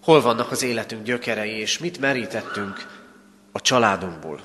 Hol 0.01 0.21
vannak 0.21 0.51
az 0.51 0.63
életünk 0.63 1.03
gyökerei, 1.03 1.51
és 1.51 1.77
mit 1.77 1.99
merítettünk 1.99 3.01
a 3.51 3.61
családunkból? 3.61 4.41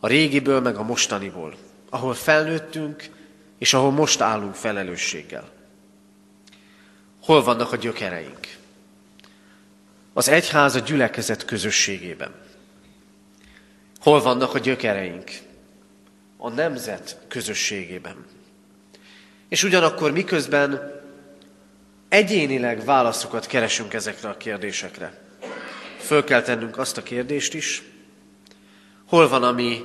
A 0.00 0.06
régiből, 0.06 0.60
meg 0.60 0.76
a 0.76 0.82
mostaniból, 0.82 1.56
ahol 1.90 2.14
felnőttünk, 2.14 3.16
és 3.58 3.74
ahol 3.74 3.90
most 3.90 4.20
állunk 4.20 4.54
felelősséggel. 4.54 5.50
Hol 7.22 7.42
vannak 7.42 7.72
a 7.72 7.76
gyökereink? 7.76 8.56
Az 10.12 10.28
egyház 10.28 10.74
a 10.74 10.78
gyülekezet 10.78 11.44
közösségében. 11.44 12.34
Hol 14.00 14.22
vannak 14.22 14.54
a 14.54 14.58
gyökereink? 14.58 15.30
A 16.36 16.48
nemzet 16.48 17.18
közösségében. 17.28 18.26
És 19.48 19.62
ugyanakkor 19.62 20.12
miközben 20.12 21.00
egyénileg 22.08 22.84
válaszokat 22.84 23.46
keresünk 23.46 23.94
ezekre 23.94 24.28
a 24.28 24.36
kérdésekre, 24.36 25.20
föl 25.98 26.24
kell 26.24 26.42
tennünk 26.42 26.78
azt 26.78 26.96
a 26.96 27.02
kérdést 27.02 27.54
is, 27.54 27.82
hol 29.06 29.28
van 29.28 29.42
a 29.42 29.52
mi 29.52 29.84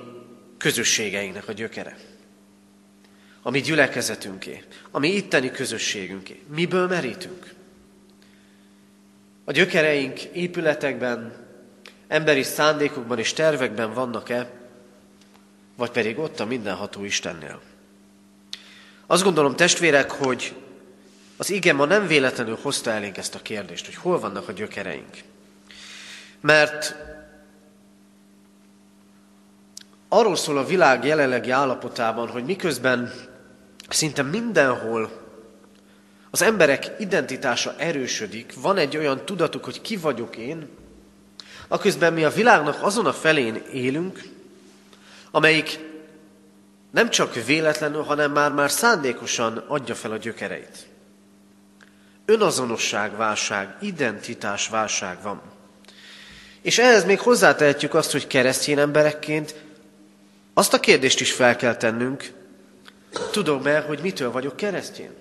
közösségeinknek 0.58 1.48
a 1.48 1.52
gyökere 1.52 1.98
a 3.44 3.50
mi 3.50 3.62
gyülekezetünké, 3.62 4.64
a 4.92 5.00
mi 5.00 5.16
itteni 5.16 5.52
közösségünké. 5.52 6.44
Miből 6.48 6.88
merítünk? 6.88 7.54
A 9.44 9.52
gyökereink 9.52 10.22
épületekben, 10.22 11.34
emberi 12.08 12.44
szándékokban 12.44 13.20
és 13.20 13.34
tervekben 13.34 13.94
vannak-e, 13.94 14.50
vagy 15.76 15.90
pedig 15.90 16.20
ott 16.20 16.40
a 16.40 16.46
mindenható 16.46 17.04
Istennél? 17.04 17.62
Azt 19.06 19.24
gondolom, 19.24 19.56
testvérek, 19.56 20.12
hogy 20.12 20.56
az 21.38 21.50
ige 21.50 21.74
ma 21.74 21.86
nem 21.86 22.08
véletlenül 22.08 22.58
hozta 22.62 22.92
elénk 22.92 23.18
ezt 23.18 23.36
a 23.36 23.42
kérdést, 23.42 23.86
hogy 23.86 23.96
hol 23.96 24.20
vannak 24.20 24.48
a 24.48 24.52
gyökereink. 24.52 25.18
Mert 26.42 26.96
arról 30.08 30.36
szól 30.36 30.58
a 30.58 30.66
világ 30.66 31.06
jelenlegi 31.06 31.50
állapotában, 31.50 32.30
hogy 32.30 32.46
miközben 32.46 33.32
szinte 33.94 34.22
mindenhol 34.22 35.22
az 36.32 36.42
emberek 36.42 36.92
identitása 37.00 37.76
erősödik, 37.78 38.54
van 38.62 38.78
egy 38.78 38.98
olyan 38.98 39.26
tudatuk, 39.26 39.64
hogy 39.64 39.82
ki 39.82 39.98
vagyok 39.98 40.36
én, 40.36 40.70
aközben 41.68 42.14
mi 42.14 42.24
a 42.24 42.30
világnak 42.30 42.78
azon 42.82 43.06
a 43.06 43.14
felén 43.14 43.56
élünk, 43.72 44.22
amelyik 45.32 45.80
nem 46.92 47.10
csak 47.10 47.46
véletlenül, 47.46 48.02
hanem 48.02 48.32
már-már 48.32 48.72
szándékosan 48.72 49.58
adja 49.68 49.96
fel 49.96 50.12
a 50.12 50.18
gyökereit. 50.18 50.88
Önazonosságválság, 52.26 53.76
identitásválság 53.82 55.18
van. 55.22 55.42
És 56.62 56.78
ehhez 56.78 57.06
még 57.06 57.20
hozzátehetjük 57.20 57.94
azt, 57.94 58.12
hogy 58.12 58.28
keresztény 58.28 58.80
emberekként 58.80 59.56
azt 60.54 60.74
a 60.74 60.80
kérdést 60.80 61.20
is 61.20 61.32
fel 61.32 61.56
kell 61.56 61.76
tennünk, 61.76 62.43
Tudom-e, 63.32 63.80
hogy 63.80 64.00
mitől 64.00 64.32
vagyok 64.32 64.56
keresztjén? 64.56 65.12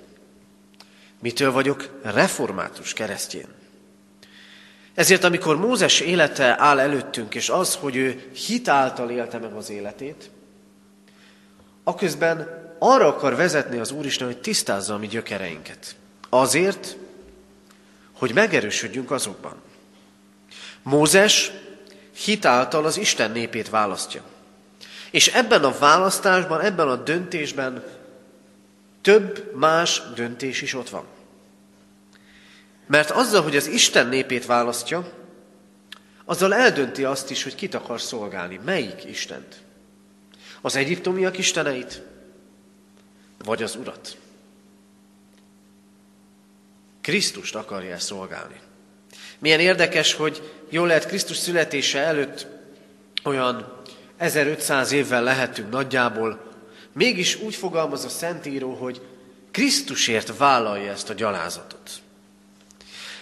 Mitől 1.20 1.52
vagyok 1.52 1.88
református 2.02 2.92
keresztjén? 2.92 3.46
Ezért, 4.94 5.24
amikor 5.24 5.57
Mózes 5.57 6.00
élete 6.00 6.61
áll 6.61 6.78
előttünk, 6.78 7.35
és 7.35 7.48
az, 7.48 7.74
hogy 7.74 7.96
ő 7.96 8.31
hit 8.33 8.68
által 8.68 9.11
élte 9.11 9.38
meg 9.38 9.52
az 9.52 9.70
életét, 9.70 10.31
aközben 11.85 12.61
arra 12.78 13.07
akar 13.07 13.37
vezetni 13.37 13.78
az 13.78 13.90
Úristen, 13.90 14.26
hogy 14.26 14.40
tisztázza 14.40 14.94
a 14.94 14.98
mi 14.98 15.07
gyökereinket. 15.07 15.96
Azért, 16.28 16.96
hogy 18.12 18.35
megerősödjünk 18.35 19.11
azokban. 19.11 19.55
Mózes 20.83 21.52
hit 22.14 22.44
által 22.44 22.85
az 22.85 22.96
Isten 22.96 23.31
népét 23.31 23.70
választja. 23.70 24.22
És 25.12 25.29
ebben 25.29 25.64
a 25.64 25.79
választásban, 25.79 26.61
ebben 26.61 26.88
a 26.88 26.96
döntésben 26.96 27.85
több 29.01 29.55
más 29.55 30.03
döntés 30.14 30.62
is 30.62 30.75
ott 30.75 30.88
van. 30.88 31.05
Mert 32.87 33.11
azzal, 33.11 33.42
hogy 33.42 33.57
az 33.57 33.66
Isten 33.66 34.07
népét 34.07 34.46
választja, 34.46 35.12
azzal 36.25 36.55
eldönti 36.55 37.05
azt 37.05 37.31
is, 37.31 37.42
hogy 37.42 37.55
kit 37.55 37.75
akar 37.75 38.01
szolgálni, 38.01 38.61
melyik 38.64 39.05
Istent. 39.05 39.62
Az 40.61 40.77
egyiptomiak 40.77 41.38
isteneit? 41.38 42.03
Vagy 43.44 43.62
az 43.62 43.77
Urat? 43.77 44.16
Krisztust 47.01 47.55
akarja 47.55 47.98
szolgálni. 47.98 48.61
Milyen 49.38 49.61
érdekes, 49.61 50.14
hogy 50.14 50.53
jól 50.68 50.87
lehet 50.87 51.07
Krisztus 51.07 51.37
születése 51.37 51.98
előtt 51.98 52.46
olyan 53.25 53.81
1500 54.22 54.92
évvel 54.92 55.22
lehetünk 55.22 55.70
nagyjából, 55.70 56.42
mégis 56.92 57.40
úgy 57.40 57.54
fogalmaz 57.54 58.04
a 58.04 58.08
Szentíró, 58.08 58.74
hogy 58.74 59.00
Krisztusért 59.50 60.37
vállalja 60.37 60.92
ezt 60.92 61.11
a 61.11 61.14
gyalázatot. 61.14 61.90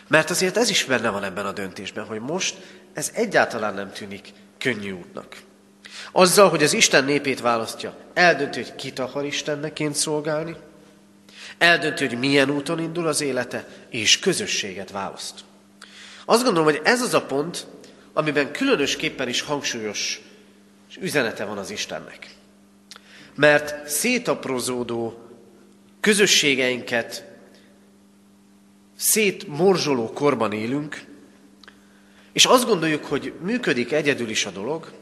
Mert 0.09 0.31
azért 0.31 0.57
ez 0.57 0.71
is 0.71 0.85
benne 0.85 1.09
van 1.09 1.25
ebben 1.25 1.47
a 1.47 1.53
döntésben, 1.53 2.05
hogy 2.05 2.21
most 2.21 2.57
ez 2.93 3.11
egyáltalán 3.15 3.75
nem 3.75 3.93
tűnik 3.93 4.33
könnyű 4.59 4.93
útnak. 4.93 5.37
Azzal, 6.13 6.49
hogy 6.49 6.63
az 6.63 6.73
Isten 6.73 7.05
népét 7.05 7.41
választja, 7.41 7.95
eldönti, 8.15 8.63
hogy 8.63 8.75
kit 8.75 8.99
akar 8.99 9.25
Istenneként 9.25 9.95
szolgálni, 9.95 10.57
eldönti, 11.59 12.07
hogy 12.07 12.19
milyen 12.19 12.51
úton 12.51 12.81
indul 12.81 13.07
az 13.07 13.21
élete, 13.21 13.69
és 13.91 14.19
közösséget 14.19 14.91
választ. 14.91 15.35
Azt 16.25 16.43
gondolom, 16.43 16.69
hogy 16.73 16.81
ez 16.85 17.01
az 17.01 17.15
a 17.15 17.23
pont, 17.23 17.67
amiben 18.13 18.53
különösképpen 18.53 19.29
is 19.29 19.41
hangsúlyos 19.41 20.21
üzenete 21.01 21.45
van 21.45 21.59
az 21.59 21.71
Istennek. 21.71 22.35
Mert 23.35 23.89
szétaprozódó 23.89 25.29
közösségeinket 26.01 27.25
szétmorzsoló 28.97 30.13
korban 30.13 30.53
élünk, 30.53 31.05
és 32.33 32.45
azt 32.45 32.67
gondoljuk, 32.67 33.05
hogy 33.05 33.33
működik 33.41 33.93
egyedül 33.93 34.29
is 34.29 34.47
a 34.47 34.51
dolog, 34.51 34.93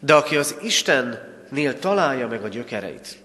de 0.00 0.14
aki 0.14 0.36
az 0.36 0.56
Istennél 0.62 1.78
találja 1.78 2.28
meg 2.28 2.44
a 2.44 2.48
gyökereit, 2.48 3.18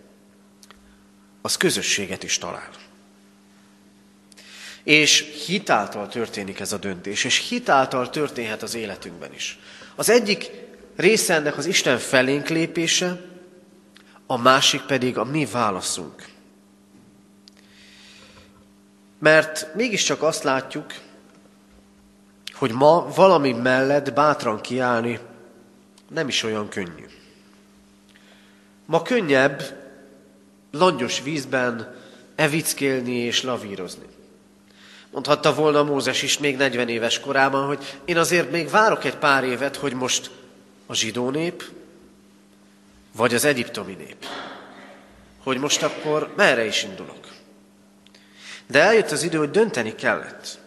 az 1.41 1.57
közösséget 1.57 2.23
is 2.23 2.37
talál. 2.37 2.69
És 4.83 5.43
hitáltal 5.45 6.07
történik 6.07 6.59
ez 6.59 6.73
a 6.73 6.77
döntés, 6.77 7.23
és 7.23 7.47
hitáltal 7.47 8.09
történhet 8.09 8.63
az 8.63 8.75
életünkben 8.75 9.33
is. 9.33 9.59
Az 9.95 10.09
egyik 10.09 10.51
része 10.95 11.33
ennek 11.33 11.57
az 11.57 11.65
Isten 11.65 11.97
felénk 11.97 12.47
lépése, 12.47 13.21
a 14.25 14.37
másik 14.37 14.81
pedig 14.81 15.17
a 15.17 15.23
mi 15.23 15.45
válaszunk. 15.45 16.25
Mert 19.19 19.75
mégiscsak 19.75 20.23
azt 20.23 20.43
látjuk, 20.43 20.93
hogy 22.53 22.71
ma 22.71 23.07
valami 23.15 23.51
mellett 23.51 24.13
bátran 24.13 24.61
kiállni 24.61 25.19
nem 26.09 26.27
is 26.27 26.43
olyan 26.43 26.69
könnyű. 26.69 27.05
Ma 28.85 29.01
könnyebb 29.01 29.63
langyos 30.71 31.21
vízben 31.21 31.95
evickélni 32.35 33.15
és 33.15 33.43
lavírozni. 33.43 34.05
Mondhatta 35.11 35.53
volna 35.53 35.83
Mózes 35.83 36.21
is 36.21 36.37
még 36.37 36.57
40 36.57 36.89
éves 36.89 37.19
korában, 37.19 37.65
hogy 37.65 37.99
én 38.05 38.17
azért 38.17 38.51
még 38.51 38.69
várok 38.69 39.03
egy 39.03 39.15
pár 39.17 39.43
évet, 39.43 39.75
hogy 39.75 39.93
most 39.93 40.31
a 40.85 40.93
zsidó 40.93 41.29
nép, 41.29 41.63
vagy 43.11 43.33
az 43.33 43.45
egyiptomi 43.45 43.93
nép. 43.93 44.25
Hogy 45.43 45.57
most 45.57 45.83
akkor 45.83 46.33
merre 46.35 46.65
is 46.65 46.83
indulok. 46.83 47.27
De 48.67 48.81
eljött 48.81 49.11
az 49.11 49.23
idő, 49.23 49.37
hogy 49.37 49.51
dönteni 49.51 49.95
kellett. 49.95 50.59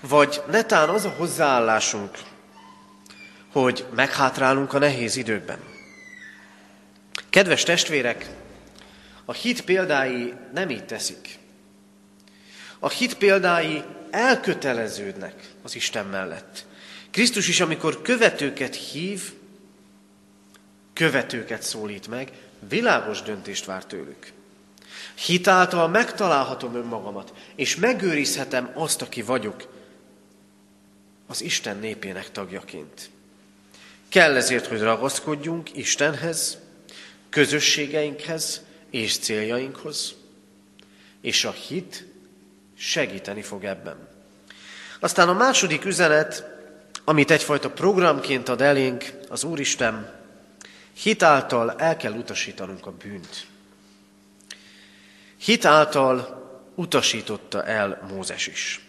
Vagy 0.00 0.42
netán 0.50 0.88
az 0.88 1.04
a 1.04 1.14
hozzáállásunk, 1.16 2.18
hogy 3.52 3.86
meghátrálunk 3.94 4.72
a 4.72 4.78
nehéz 4.78 5.16
időkben. 5.16 5.58
Kedves 7.30 7.62
testvérek, 7.62 8.28
a 9.24 9.32
hit 9.32 9.64
példái 9.64 10.34
nem 10.54 10.70
így 10.70 10.84
teszik. 10.84 11.38
A 12.78 12.88
hit 12.88 13.14
példái 13.14 13.84
elköteleződnek 14.10 15.34
az 15.62 15.74
Isten 15.74 16.06
mellett. 16.06 16.66
Krisztus 17.18 17.48
is, 17.48 17.60
amikor 17.60 18.02
követőket 18.02 18.74
hív, 18.74 19.32
követőket 20.92 21.62
szólít 21.62 22.08
meg, 22.08 22.32
világos 22.68 23.22
döntést 23.22 23.64
vár 23.64 23.84
tőlük. 23.84 24.32
Hitáltal 25.14 25.88
megtalálhatom 25.88 26.74
önmagamat, 26.74 27.32
és 27.54 27.76
megőrizhetem 27.76 28.70
azt, 28.74 29.02
aki 29.02 29.22
vagyok, 29.22 29.68
az 31.26 31.42
Isten 31.42 31.78
népének 31.78 32.30
tagjaként. 32.30 33.10
Kell 34.08 34.36
ezért, 34.36 34.66
hogy 34.66 34.80
ragaszkodjunk 34.80 35.76
Istenhez, 35.76 36.58
közösségeinkhez 37.28 38.62
és 38.90 39.18
céljainkhoz, 39.18 40.14
és 41.20 41.44
a 41.44 41.50
hit 41.50 42.04
segíteni 42.76 43.42
fog 43.42 43.64
ebben. 43.64 44.08
Aztán 45.00 45.28
a 45.28 45.34
második 45.34 45.84
üzenet, 45.84 46.56
amit 47.08 47.30
egyfajta 47.30 47.70
programként 47.70 48.48
ad 48.48 48.60
elénk 48.60 49.04
az 49.28 49.44
Úristen, 49.44 50.12
hitáltal 51.02 51.72
el 51.72 51.96
kell 51.96 52.12
utasítanunk 52.12 52.86
a 52.86 52.90
bűnt. 52.90 53.46
Hitáltal 55.36 56.42
utasította 56.74 57.64
el 57.64 58.08
Mózes 58.12 58.46
is. 58.46 58.80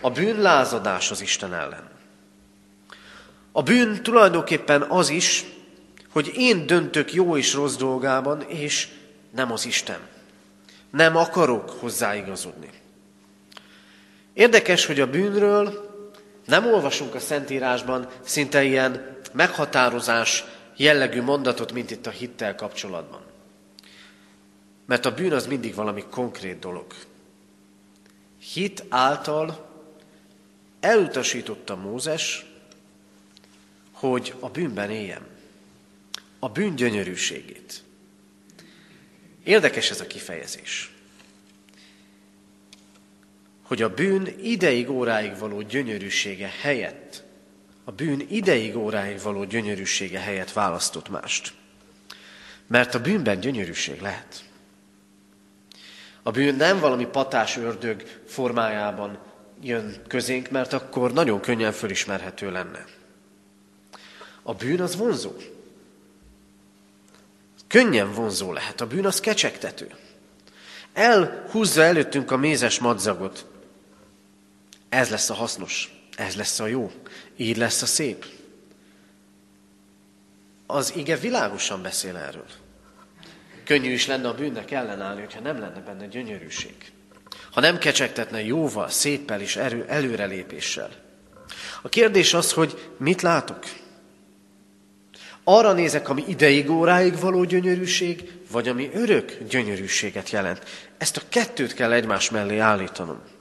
A 0.00 0.10
bűn 0.10 0.40
lázadás 0.40 1.10
az 1.10 1.20
Isten 1.20 1.54
ellen. 1.54 1.90
A 3.52 3.62
bűn 3.62 4.02
tulajdonképpen 4.02 4.82
az 4.82 5.08
is, 5.08 5.44
hogy 6.10 6.32
én 6.36 6.66
döntök 6.66 7.12
jó 7.12 7.36
és 7.36 7.54
rossz 7.54 7.76
dolgában, 7.76 8.42
és 8.42 8.88
nem 9.30 9.52
az 9.52 9.66
Isten. 9.66 10.00
Nem 10.90 11.16
akarok 11.16 11.70
hozzáigazodni. 11.70 12.70
Érdekes, 14.32 14.86
hogy 14.86 15.00
a 15.00 15.10
bűnről 15.10 15.92
nem 16.44 16.66
olvasunk 16.66 17.14
a 17.14 17.20
Szentírásban 17.20 18.08
szinte 18.24 18.62
ilyen 18.62 19.16
meghatározás 19.32 20.44
jellegű 20.76 21.22
mondatot, 21.22 21.72
mint 21.72 21.90
itt 21.90 22.06
a 22.06 22.10
hittel 22.10 22.54
kapcsolatban. 22.54 23.20
Mert 24.86 25.06
a 25.06 25.14
bűn 25.14 25.32
az 25.32 25.46
mindig 25.46 25.74
valami 25.74 26.04
konkrét 26.10 26.58
dolog. 26.58 26.94
Hit 28.52 28.84
által 28.88 29.70
elutasította 30.80 31.76
Mózes, 31.76 32.46
hogy 33.92 34.34
a 34.40 34.48
bűnben 34.48 34.90
éljen. 34.90 35.26
A 36.38 36.48
bűn 36.48 36.74
gyönyörűségét. 36.74 37.82
Érdekes 39.44 39.90
ez 39.90 40.00
a 40.00 40.06
kifejezés. 40.06 40.93
Hogy 43.64 43.82
a 43.82 43.94
bűn 43.94 44.28
ideig 44.42 44.90
óráig 44.90 45.38
való 45.38 45.60
gyönyörűsége 45.62 46.52
helyett, 46.60 47.22
a 47.84 47.92
bűn 47.92 48.26
ideig 48.28 48.76
óráig 48.76 49.20
való 49.22 49.44
gyönyörűsége 49.44 50.18
helyett 50.18 50.52
választott 50.52 51.08
mást. 51.08 51.52
Mert 52.66 52.94
a 52.94 53.00
bűnben 53.00 53.40
gyönyörűség 53.40 54.00
lehet. 54.00 54.44
A 56.22 56.30
bűn 56.30 56.54
nem 56.54 56.78
valami 56.80 57.06
patás 57.06 57.56
ördög 57.56 58.02
formájában 58.26 59.18
jön 59.62 59.96
közénk, 60.08 60.50
mert 60.50 60.72
akkor 60.72 61.12
nagyon 61.12 61.40
könnyen 61.40 61.72
fölismerhető 61.72 62.50
lenne. 62.50 62.84
A 64.42 64.54
bűn 64.54 64.80
az 64.80 64.96
vonzó. 64.96 65.32
Könnyen 67.66 68.12
vonzó 68.12 68.52
lehet. 68.52 68.80
A 68.80 68.86
bűn 68.86 69.06
az 69.06 69.20
kecsegtető. 69.20 69.90
Elhúzza 70.92 71.82
előttünk 71.82 72.30
a 72.30 72.36
mézes 72.36 72.78
madzagot. 72.78 73.46
Ez 74.94 75.10
lesz 75.10 75.30
a 75.30 75.34
hasznos, 75.34 75.92
ez 76.16 76.34
lesz 76.34 76.60
a 76.60 76.66
jó, 76.66 76.90
így 77.36 77.56
lesz 77.56 77.82
a 77.82 77.86
szép. 77.86 78.24
Az 80.66 80.92
ige 80.96 81.16
világosan 81.16 81.82
beszél 81.82 82.16
erről. 82.16 82.46
Könnyű 83.64 83.92
is 83.92 84.06
lenne 84.06 84.28
a 84.28 84.34
bűnnek 84.34 84.70
ellenállni, 84.70 85.20
hogyha 85.20 85.40
nem 85.40 85.58
lenne 85.58 85.80
benne 85.80 86.06
gyönyörűség. 86.06 86.74
Ha 87.52 87.60
nem 87.60 87.78
kecsegtetne 87.78 88.44
jóval, 88.44 88.88
széppel 88.88 89.40
és 89.40 89.56
erő, 89.56 89.84
előrelépéssel. 89.88 90.90
A 91.82 91.88
kérdés 91.88 92.34
az, 92.34 92.52
hogy 92.52 92.92
mit 92.96 93.22
látok? 93.22 93.64
Arra 95.44 95.72
nézek, 95.72 96.08
ami 96.08 96.24
ideig 96.26 96.70
óráig 96.70 97.18
való 97.18 97.44
gyönyörűség, 97.44 98.32
vagy 98.50 98.68
ami 98.68 98.90
örök 98.92 99.38
gyönyörűséget 99.48 100.30
jelent. 100.30 100.62
Ezt 100.98 101.16
a 101.16 101.22
kettőt 101.28 101.74
kell 101.74 101.92
egymás 101.92 102.30
mellé 102.30 102.58
állítanom. 102.58 103.32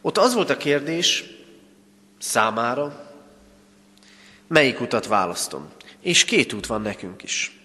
Ott 0.00 0.18
az 0.18 0.34
volt 0.34 0.50
a 0.50 0.56
kérdés 0.56 1.24
számára, 2.18 3.10
melyik 4.46 4.80
utat 4.80 5.06
választom. 5.06 5.68
És 6.00 6.24
két 6.24 6.52
út 6.52 6.66
van 6.66 6.82
nekünk 6.82 7.22
is. 7.22 7.60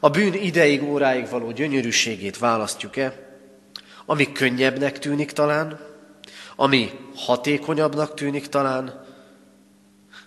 A 0.00 0.10
bűn 0.10 0.34
ideig, 0.34 0.82
óráig 0.82 1.28
való 1.28 1.50
gyönyörűségét 1.50 2.38
választjuk-e, 2.38 3.38
ami 4.06 4.32
könnyebbnek 4.32 4.98
tűnik 4.98 5.32
talán, 5.32 5.80
ami 6.56 6.90
hatékonyabbnak 7.14 8.14
tűnik 8.14 8.46
talán, 8.46 9.04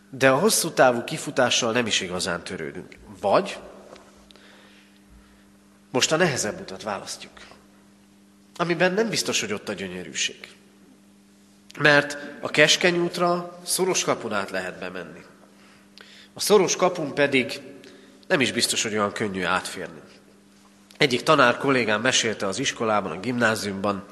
de 0.09 0.29
a 0.29 0.37
hosszú 0.37 0.71
távú 0.71 1.03
kifutással 1.03 1.71
nem 1.71 1.85
is 1.85 2.01
igazán 2.01 2.43
törődünk. 2.43 2.97
Vagy 3.21 3.57
most 5.91 6.11
a 6.11 6.15
nehezebb 6.15 6.59
utat 6.59 6.83
választjuk, 6.83 7.31
amiben 8.55 8.93
nem 8.93 9.09
biztos, 9.09 9.39
hogy 9.39 9.53
ott 9.53 9.69
a 9.69 9.73
gyönyörűség. 9.73 10.58
Mert 11.77 12.17
a 12.41 12.49
keskeny 12.49 12.97
útra 12.97 13.59
szoros 13.65 14.03
kapun 14.03 14.33
át 14.33 14.49
lehet 14.49 14.79
bemenni. 14.79 15.23
A 16.33 16.39
szoros 16.39 16.75
kapun 16.75 17.13
pedig 17.13 17.61
nem 18.27 18.41
is 18.41 18.51
biztos, 18.51 18.83
hogy 18.83 18.93
olyan 18.93 19.11
könnyű 19.11 19.43
átférni. 19.43 19.99
Egyik 20.97 21.23
tanár 21.23 21.57
kollégám 21.57 22.01
mesélte 22.01 22.47
az 22.47 22.59
iskolában, 22.59 23.11
a 23.11 23.19
gimnáziumban, 23.19 24.05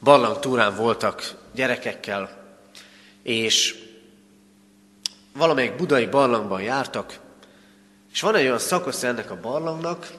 barlangtúrán 0.00 0.76
voltak 0.76 1.34
gyerekekkel, 1.54 2.38
és 3.22 3.74
valamelyik 5.32 5.76
budai 5.76 6.06
barlangban 6.06 6.62
jártak, 6.62 7.18
és 8.12 8.20
van 8.20 8.34
egy 8.34 8.44
olyan 8.44 8.58
szakasz 8.58 9.02
ennek 9.02 9.30
a 9.30 9.40
barlangnak, 9.40 10.10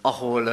ahol 0.00 0.48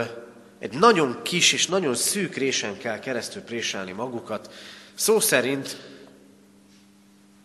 egy 0.59 0.73
nagyon 0.73 1.19
kis 1.23 1.53
és 1.53 1.67
nagyon 1.67 1.95
szűk 1.95 2.35
résen 2.35 2.77
kell 2.77 2.99
keresztül 2.99 3.41
présálni 3.41 3.91
magukat. 3.91 4.53
Szó 4.93 5.19
szerint 5.19 5.77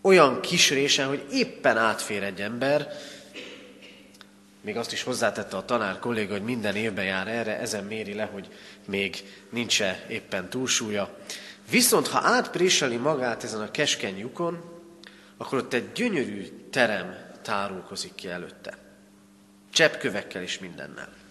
olyan 0.01 0.40
kis 0.40 0.70
résen, 0.70 1.09
hogy 1.09 1.27
éppen 1.31 1.77
átfér 1.77 2.22
egy 2.22 2.40
ember, 2.40 2.88
még 4.61 4.77
azt 4.77 4.92
is 4.92 5.03
hozzátette 5.03 5.57
a 5.57 5.64
tanár 5.64 5.98
kolléga, 5.98 6.33
hogy 6.33 6.42
minden 6.42 6.77
évben 6.77 7.05
jár 7.05 7.29
erre, 7.29 7.59
ezen 7.59 7.85
méri 7.85 8.14
le, 8.14 8.25
hogy 8.25 8.48
még 8.87 9.25
nincs 9.51 9.83
-e 9.83 10.05
éppen 10.09 10.48
túlsúlya. 10.48 11.18
Viszont 11.70 12.07
ha 12.07 12.20
átpréseli 12.22 12.96
magát 12.96 13.44
ezen 13.44 13.61
a 13.61 13.70
keskeny 13.70 14.18
lyukon, 14.18 14.64
akkor 15.37 15.59
ott 15.59 15.72
egy 15.72 15.92
gyönyörű 15.92 16.68
terem 16.70 17.31
tárulkozik 17.42 18.14
ki 18.14 18.29
előtte. 18.29 18.79
Cseppkövekkel 19.72 20.42
és 20.42 20.59
mindennel. 20.59 21.21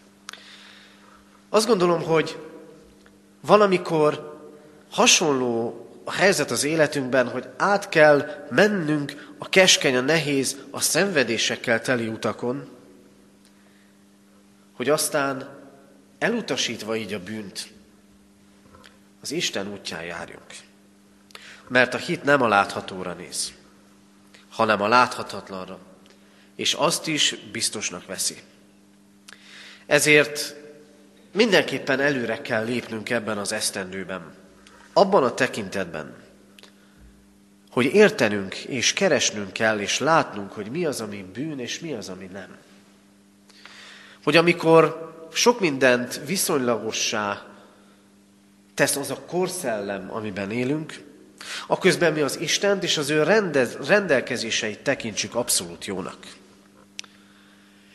Azt 1.54 1.68
gondolom, 1.68 2.04
hogy 2.04 2.38
valamikor 3.42 4.40
hasonló 4.90 5.86
a 6.04 6.12
helyzet 6.12 6.52
az 6.52 6.64
életünkben, 6.64 7.30
hogy 7.30 7.48
át 7.58 7.90
kell 7.90 8.46
mennünk 8.50 9.34
a 9.38 9.50
keskeny, 9.50 9.96
a 9.96 10.02
nehéz, 10.02 10.58
a 10.70 10.80
szenvedésekkel 10.80 11.82
teli 11.82 12.08
utakon, 12.08 12.70
hogy 14.74 14.90
aztán 14.90 15.60
elutasítva 16.20 16.96
így 16.96 17.14
a 17.14 17.24
bűnt, 17.24 17.72
az 19.22 19.32
Isten 19.32 19.72
útján 19.72 20.04
járjunk. 20.04 20.56
Mert 21.68 21.94
a 21.94 21.98
hit 21.98 22.24
nem 22.24 22.42
a 22.42 22.48
láthatóra 22.48 23.14
néz, 23.14 23.54
hanem 24.50 24.82
a 24.82 24.88
láthatatlanra, 24.88 25.80
és 26.56 26.74
azt 26.74 27.08
is 27.08 27.36
biztosnak 27.52 28.06
veszi. 28.06 28.42
Ezért 29.86 30.60
mindenképpen 31.34 32.00
előre 32.00 32.42
kell 32.42 32.66
lépnünk 32.66 33.10
ebben 33.10 33.38
az 33.38 33.52
esztendőben, 33.52 34.34
abban 34.94 35.24
a 35.24 35.34
tekintetben, 35.34 36.16
hogy 37.72 37.86
értenünk 37.86 38.56
és 38.56 38.94
keresnünk 38.94 39.54
kell, 39.54 39.80
és 39.80 40.00
látnunk, 40.00 40.52
hogy 40.52 40.72
mi 40.72 40.86
az, 40.86 41.02
ami 41.02 41.26
bűn, 41.34 41.60
és 41.60 41.80
mi 41.80 41.94
az, 41.94 42.10
ami 42.10 42.30
nem. 42.34 42.58
Hogy 44.24 44.36
amikor 44.36 45.10
sok 45.34 45.60
mindent 45.60 46.22
viszonylagossá 46.26 47.46
tesz 48.74 48.96
az 48.96 49.12
a 49.12 49.20
korszellem, 49.26 50.12
amiben 50.12 50.52
élünk, 50.52 51.10
a 51.68 51.78
közben 51.78 52.14
mi 52.14 52.22
az 52.22 52.40
Istent 52.40 52.84
és 52.84 52.98
az 52.98 53.10
ő 53.10 53.24
rendez, 53.24 53.78
rendelkezéseit 53.88 54.80
tekintsük 54.80 55.36
abszolút 55.36 55.86
jónak. 55.86 56.18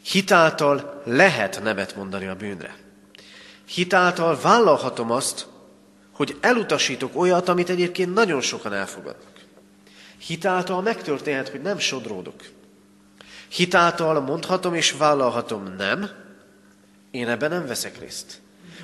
Hitáltal 0.03 1.03
lehet 1.05 1.63
nevet 1.63 1.97
mondani 1.97 2.27
a 2.27 2.35
bűnre. 2.35 2.86
Hitáltal 3.67 4.39
vállalhatom 4.41 5.11
azt, 5.11 5.47
hogy 6.13 6.37
elutasítok 6.41 7.17
olyat, 7.17 7.49
amit 7.49 7.71
egyébként 7.71 8.15
nagyon 8.15 8.41
sokan 8.41 8.73
elfogadnak. 8.73 9.33
Hitáltal 10.19 10.83
megtörténhet, 10.83 11.49
hogy 11.49 11.63
nem 11.63 11.79
sodródok. 11.79 12.43
Hitáltal 13.49 14.21
mondhatom 14.21 14.75
és 14.75 14.93
vállalhatom, 14.93 15.75
nem, 15.79 16.11
én 17.11 17.29
ebben 17.29 17.51
nem 17.51 17.67
veszek 17.67 17.99
részt. 17.99 18.41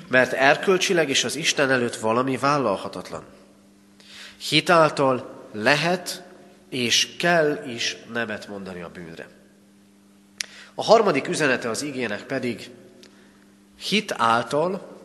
Mert 0.07 0.33
erkölcsileg 0.33 1.09
és 1.09 1.23
az 1.23 1.35
Isten 1.35 1.71
előtt 1.71 1.95
valami 1.95 2.37
vállalhatatlan. 2.37 3.23
Hitáltal 4.37 5.47
lehet 5.51 6.23
és 6.69 7.15
kell 7.15 7.63
is 7.67 7.97
nemet 8.13 8.47
mondani 8.47 8.81
a 8.81 8.89
bűnre. 8.89 9.27
A 10.75 10.83
harmadik 10.83 11.27
üzenete 11.27 11.69
az 11.69 11.81
igének 11.81 12.23
pedig 12.23 12.69
hit 13.83 14.13
által 14.17 14.97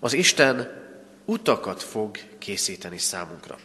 az 0.00 0.12
Isten 0.12 0.82
utakat 1.24 1.82
fog 1.82 2.18
készíteni 2.38 2.98
számunkra. 2.98 3.58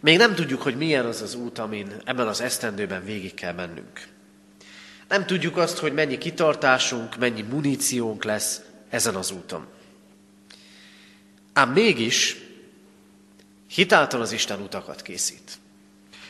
Még 0.00 0.16
nem 0.16 0.34
tudjuk, 0.34 0.62
hogy 0.62 0.76
milyen 0.76 1.06
az 1.06 1.22
az 1.22 1.34
út, 1.34 1.58
amin 1.58 1.92
ebben 2.04 2.26
az 2.26 2.40
esztendőben 2.40 3.04
végig 3.04 3.34
kell 3.34 3.52
mennünk. 3.52 4.08
Nem 5.08 5.26
tudjuk 5.26 5.56
azt, 5.56 5.78
hogy 5.78 5.92
mennyi 5.92 6.18
kitartásunk, 6.18 7.16
mennyi 7.16 7.42
muníciónk 7.42 8.24
lesz 8.24 8.60
ezen 8.88 9.14
az 9.14 9.30
úton. 9.30 9.66
Ám 11.52 11.70
mégis 11.72 12.36
hitáltal 13.68 14.20
az 14.20 14.32
Isten 14.32 14.60
utakat 14.60 15.02
készít. 15.02 15.58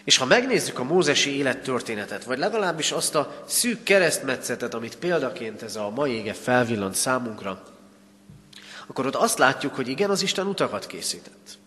És 0.04 0.16
ha 0.16 0.24
megnézzük 0.24 0.78
a 0.78 0.84
mózesi 0.84 1.36
élettörténetet, 1.36 2.24
vagy 2.24 2.38
legalábbis 2.38 2.92
azt 2.92 3.14
a 3.14 3.42
szűk 3.46 3.82
keresztmetszetet, 3.82 4.74
amit 4.74 4.96
példaként 4.96 5.62
ez 5.62 5.76
a 5.76 5.90
mai 5.90 6.12
ége 6.12 6.32
felvillant 6.32 6.94
számunkra, 6.94 7.62
akkor 8.86 9.06
ott 9.06 9.14
azt 9.14 9.38
látjuk, 9.38 9.74
hogy 9.74 9.88
igen, 9.88 10.10
az 10.10 10.22
Isten 10.22 10.46
utakat 10.46 10.86
készített. 10.86 11.58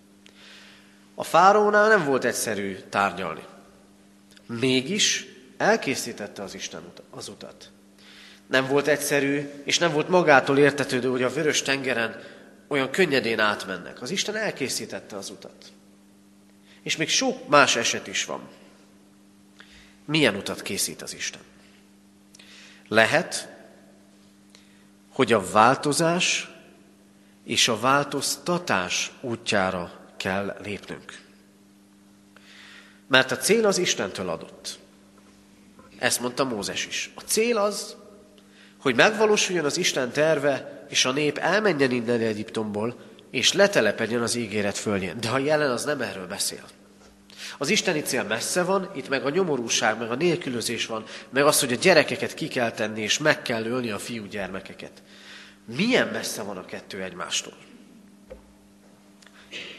A 1.16 1.24
fárónál 1.24 1.88
nem 1.88 2.06
volt 2.06 2.24
egyszerű 2.24 2.78
tárgyalni. 2.90 3.44
Mégis 4.46 5.26
elkészítette 5.58 6.44
az 6.44 6.54
Isten 6.54 6.82
az 7.10 7.28
utat. 7.28 7.70
Nem 8.48 8.68
volt 8.68 8.88
egyszerű, 8.88 9.50
és 9.64 9.78
nem 9.78 9.92
volt 9.92 10.10
magától 10.10 10.58
értetődő, 10.58 11.10
hogy 11.10 11.24
a 11.24 11.30
vörös 11.30 11.62
tengeren 11.62 12.24
olyan 12.68 12.90
könnyedén 12.90 13.40
átmennek. 13.40 14.02
Az 14.02 14.10
Isten 14.10 14.36
elkészítette 14.36 15.16
az 15.16 15.30
utat. 15.30 15.72
És 16.88 16.96
még 16.96 17.10
sok 17.10 17.48
más 17.48 17.76
eset 17.76 18.08
is 18.08 18.26
van. 18.26 18.42
Milyen 20.06 20.36
utat 20.36 20.62
készít 20.62 21.02
az 21.02 21.14
Isten? 21.14 21.42
Lehet, 22.88 23.48
hogy 25.10 25.34
a 25.34 25.50
változás 25.52 26.50
és 27.44 27.68
a 27.68 27.80
változtatás 27.80 29.12
útjára 29.22 30.00
kell 30.18 30.58
lépnünk. 30.64 31.22
Mert 33.08 33.32
a 33.32 33.38
cél 33.38 33.66
az 33.66 33.78
Istentől 33.78 34.30
adott. 34.30 34.80
Ezt 35.98 36.20
mondta 36.20 36.44
Mózes 36.44 36.86
is. 36.86 37.12
A 37.16 37.22
cél 37.22 37.58
az, 37.58 37.96
hogy 38.78 38.96
megvalósuljon 38.96 39.66
az 39.66 39.78
Isten 39.78 40.12
terve, 40.12 40.86
és 40.90 41.06
a 41.06 41.12
nép 41.12 41.38
elmenjen 41.38 41.92
innen 41.92 42.20
Egyiptomból, 42.20 43.00
és 43.32 43.54
letelepedjen 43.54 44.22
az 44.22 44.36
ígéret 44.36 44.78
földjén. 44.78 45.20
De 45.20 45.30
a 45.30 45.38
jelen 45.38 45.72
az 45.72 45.84
nem 45.84 46.02
erről 46.02 46.28
beszél. 46.28 46.64
Az 47.58 47.70
isteni 47.70 48.02
cél 48.02 48.24
messze 48.24 48.64
van, 48.64 48.92
itt 48.96 49.10
meg 49.10 49.26
a 49.26 49.30
nyomorúság, 49.30 49.98
meg 49.98 50.12
a 50.12 50.16
nélkülözés 50.16 50.86
van, 50.86 51.04
meg 51.30 51.46
az, 51.46 51.60
hogy 51.60 51.72
a 51.72 51.76
gyerekeket 51.76 52.34
ki 52.34 52.48
kell 52.48 52.72
tenni, 52.72 53.02
és 53.02 53.18
meg 53.18 53.42
kell 53.42 53.66
ölni 53.66 53.90
a 53.90 54.00
fiú 54.00 54.26
gyermekeket. 54.26 55.04
Milyen 55.66 56.08
messze 56.08 56.42
van 56.42 56.58
a 56.58 56.66
kettő 56.66 57.04
egymástól? 57.04 57.54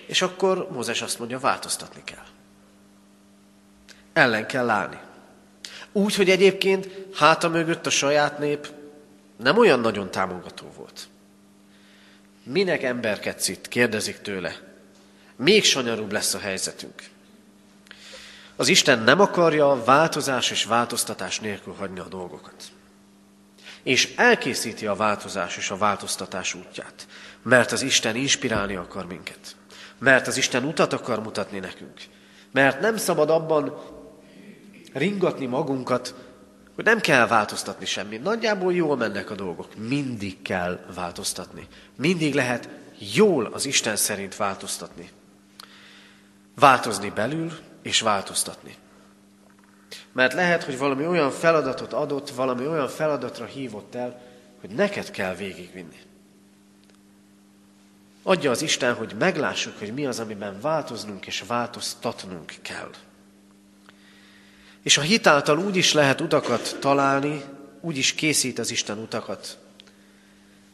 És 0.07 0.23
akkor 0.23 0.69
Mózes 0.71 1.03
azt 1.03 1.19
mondja, 1.19 1.39
változtatni 1.39 2.03
kell. 2.05 2.25
Ellen 4.13 4.47
kell 4.47 4.71
állni. 4.71 4.99
Úgy, 5.93 6.15
hogy 6.15 6.31
egyébként 6.31 6.89
háta 7.15 7.49
mögött 7.49 7.87
a 7.87 7.91
saját 7.91 8.39
nép 8.39 8.69
nem 9.37 9.59
olyan 9.59 9.81
nagyon 9.81 10.11
támogató 10.11 10.67
volt. 10.77 11.09
Minek 12.43 12.83
emberkedsz 12.83 13.49
itt? 13.49 13.69
Kérdezik 13.69 14.21
tőle. 14.21 14.57
Még 15.37 15.65
sanyarúbb 15.65 16.13
lesz 16.13 16.35
a 16.35 16.39
helyzetünk. 16.39 17.03
Az 18.59 18.69
Isten 18.69 18.99
nem 18.99 19.21
akarja 19.21 19.83
változás 19.85 20.51
és 20.51 20.65
változtatás 20.65 21.41
nélkül 21.41 21.75
hagyni 21.79 21.99
a 21.99 22.09
dolgokat. 22.09 22.65
És 23.83 24.15
elkészíti 24.17 24.87
a 24.87 24.95
változás 24.95 25.57
és 25.57 25.71
a 25.71 25.77
változtatás 25.77 26.55
útját, 26.55 27.07
mert 27.43 27.73
az 27.73 27.83
Isten 27.83 28.17
inspirálni 28.17 28.75
akar 28.75 29.07
minket. 29.07 29.57
Mert 29.99 30.27
az 30.27 30.37
Isten 30.37 30.65
utat 30.65 30.93
akar 30.93 31.23
mutatni 31.23 31.59
nekünk. 31.59 32.01
Mert 32.53 32.81
nem 32.81 32.97
szabad 32.97 33.31
abban 33.31 33.79
ringatni 34.93 35.47
magunkat, 35.47 36.15
hogy 36.75 36.85
nem 36.85 37.01
kell 37.01 37.27
változtatni 37.27 37.87
semmit. 37.87 38.23
Nagyjából 38.23 38.75
jól 38.75 38.97
mennek 38.97 39.31
a 39.31 39.35
dolgok. 39.35 39.77
Mindig 39.77 40.43
kell 40.43 40.81
változtatni. 40.95 41.67
Mindig 41.97 42.35
lehet 42.35 42.69
jól 43.15 43.45
az 43.45 43.67
Isten 43.67 43.97
szerint 43.97 44.37
változtatni. 44.37 45.11
Változni 46.55 47.11
belül, 47.11 47.53
és 47.89 48.01
változtatni. 48.01 48.75
Mert 50.13 50.33
lehet, 50.33 50.65
hogy 50.65 50.79
valami 50.79 51.07
olyan 51.07 51.31
feladatot 51.31 51.93
adott, 51.93 52.31
valami 52.31 52.67
olyan 52.67 52.89
feladatra 52.89 53.45
hívott 53.45 53.95
el, 53.95 54.21
hogy 54.61 54.71
neked 54.71 55.11
kell 55.11 55.35
végigvinni. 55.35 56.01
Adja 58.23 58.51
az 58.51 58.63
Isten, 58.63 58.95
hogy 58.95 59.15
meglássuk, 59.19 59.79
hogy 59.79 59.95
mi 59.95 60.07
az, 60.07 60.19
amiben 60.19 60.61
változnunk 60.61 61.27
és 61.27 61.45
változtatnunk 61.47 62.55
kell. 62.63 62.91
És 64.83 64.99
a 64.99 65.03
hitáltal 65.03 65.59
úgy 65.59 65.77
is 65.77 65.93
lehet 65.93 66.21
utakat 66.21 66.77
találni, 66.81 67.45
úgy 67.81 67.97
is 67.97 68.15
készít 68.15 68.59
az 68.59 68.71
Isten 68.71 68.99
utakat, 68.99 69.59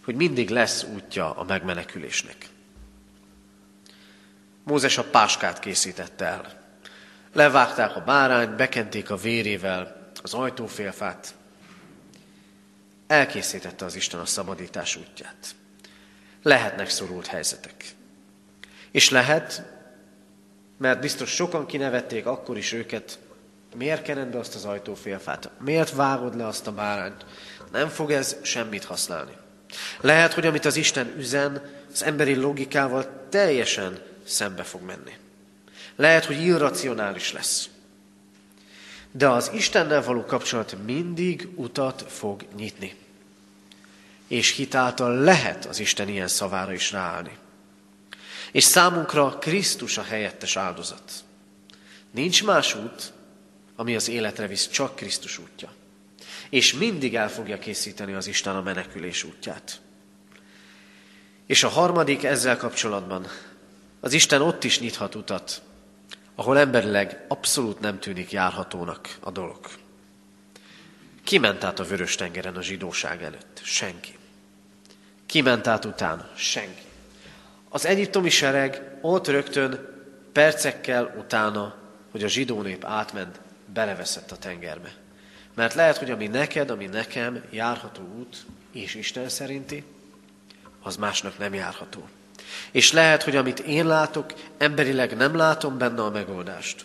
hogy 0.04 0.14
mindig 0.14 0.50
lesz 0.50 0.84
útja 0.94 1.36
a 1.36 1.44
megmenekülésnek. 1.44 2.48
Mózes 4.64 4.98
a 4.98 5.04
páskát 5.04 5.58
készítette 5.58 6.24
el. 6.24 6.63
Levágták 7.34 7.96
a 7.96 8.00
bárányt, 8.00 8.56
bekenték 8.56 9.10
a 9.10 9.16
vérével 9.16 10.10
az 10.22 10.34
ajtófélfát. 10.34 11.34
Elkészítette 13.06 13.84
az 13.84 13.94
Isten 13.94 14.20
a 14.20 14.26
szabadítás 14.26 14.96
útját. 14.96 15.54
Lehetnek 16.42 16.88
szorult 16.88 17.26
helyzetek. 17.26 17.84
És 18.90 19.10
lehet, 19.10 19.62
mert 20.78 21.00
biztos 21.00 21.30
sokan 21.30 21.66
kinevették 21.66 22.26
akkor 22.26 22.56
is 22.56 22.72
őket, 22.72 23.18
miért 23.76 24.02
kened 24.02 24.28
be 24.28 24.38
azt 24.38 24.54
az 24.54 24.64
ajtófélfát, 24.64 25.50
miért 25.60 25.94
vágod 25.94 26.36
le 26.36 26.46
azt 26.46 26.66
a 26.66 26.72
bárányt, 26.72 27.26
nem 27.72 27.88
fog 27.88 28.10
ez 28.10 28.36
semmit 28.42 28.84
használni. 28.84 29.32
Lehet, 30.00 30.32
hogy 30.32 30.46
amit 30.46 30.64
az 30.64 30.76
Isten 30.76 31.14
üzen, 31.16 31.62
az 31.92 32.02
emberi 32.02 32.34
logikával 32.34 33.26
teljesen 33.28 33.98
szembe 34.24 34.62
fog 34.62 34.82
menni. 34.82 35.12
Lehet, 35.96 36.24
hogy 36.24 36.40
irracionális 36.40 37.32
lesz. 37.32 37.68
De 39.10 39.28
az 39.28 39.50
Istennel 39.54 40.02
való 40.02 40.24
kapcsolat 40.24 40.76
mindig 40.84 41.48
utat 41.54 42.04
fog 42.08 42.44
nyitni. 42.56 42.94
És 44.28 44.50
hitáltal 44.50 45.14
lehet 45.14 45.64
az 45.64 45.78
Isten 45.78 46.08
ilyen 46.08 46.28
szavára 46.28 46.72
is 46.72 46.92
ráállni. 46.92 47.36
És 48.52 48.64
számunkra 48.64 49.38
Krisztus 49.38 49.98
a 49.98 50.02
helyettes 50.02 50.56
áldozat. 50.56 51.12
Nincs 52.10 52.44
más 52.44 52.74
út, 52.74 53.12
ami 53.76 53.94
az 53.94 54.08
életre 54.08 54.46
visz, 54.46 54.68
csak 54.68 54.96
Krisztus 54.96 55.38
útja. 55.38 55.72
És 56.48 56.72
mindig 56.72 57.14
el 57.14 57.30
fogja 57.30 57.58
készíteni 57.58 58.12
az 58.12 58.26
Isten 58.26 58.56
a 58.56 58.62
menekülés 58.62 59.24
útját. 59.24 59.80
És 61.46 61.62
a 61.62 61.68
harmadik 61.68 62.24
ezzel 62.24 62.56
kapcsolatban, 62.56 63.26
az 64.00 64.12
Isten 64.12 64.42
ott 64.42 64.64
is 64.64 64.80
nyithat 64.80 65.14
utat, 65.14 65.62
ahol 66.34 66.58
emberileg 66.58 67.24
abszolút 67.28 67.80
nem 67.80 67.98
tűnik 67.98 68.32
járhatónak 68.32 69.16
a 69.20 69.30
dolog. 69.30 69.58
Ki 71.24 71.38
ment 71.38 71.64
át 71.64 71.78
a 71.78 71.84
vörös 71.84 72.14
tengeren 72.14 72.56
a 72.56 72.62
zsidóság 72.62 73.22
előtt? 73.22 73.60
Senki. 73.62 74.18
Ki 75.26 75.40
ment 75.40 75.66
át 75.66 75.84
utána? 75.84 76.28
Senki. 76.34 76.82
Az 77.68 77.86
egyiptomi 77.86 78.30
sereg 78.30 78.98
ott 79.00 79.28
rögtön 79.28 79.92
percekkel 80.32 81.14
utána, 81.18 81.74
hogy 82.10 82.22
a 82.22 82.28
zsidó 82.28 82.62
nép 82.62 82.84
átment, 82.84 83.40
beleveszett 83.66 84.30
a 84.30 84.36
tengerbe. 84.36 84.92
Mert 85.54 85.74
lehet, 85.74 85.96
hogy 85.96 86.10
ami 86.10 86.26
neked, 86.26 86.70
ami 86.70 86.86
nekem 86.86 87.44
járható 87.50 88.02
út, 88.02 88.36
és 88.72 88.94
Isten 88.94 89.28
szerinti, 89.28 89.84
az 90.82 90.96
másnak 90.96 91.38
nem 91.38 91.54
járható. 91.54 92.08
És 92.70 92.92
lehet, 92.92 93.22
hogy 93.22 93.36
amit 93.36 93.58
én 93.58 93.86
látok, 93.86 94.32
emberileg 94.58 95.16
nem 95.16 95.36
látom 95.36 95.78
benne 95.78 96.02
a 96.02 96.10
megoldást. 96.10 96.84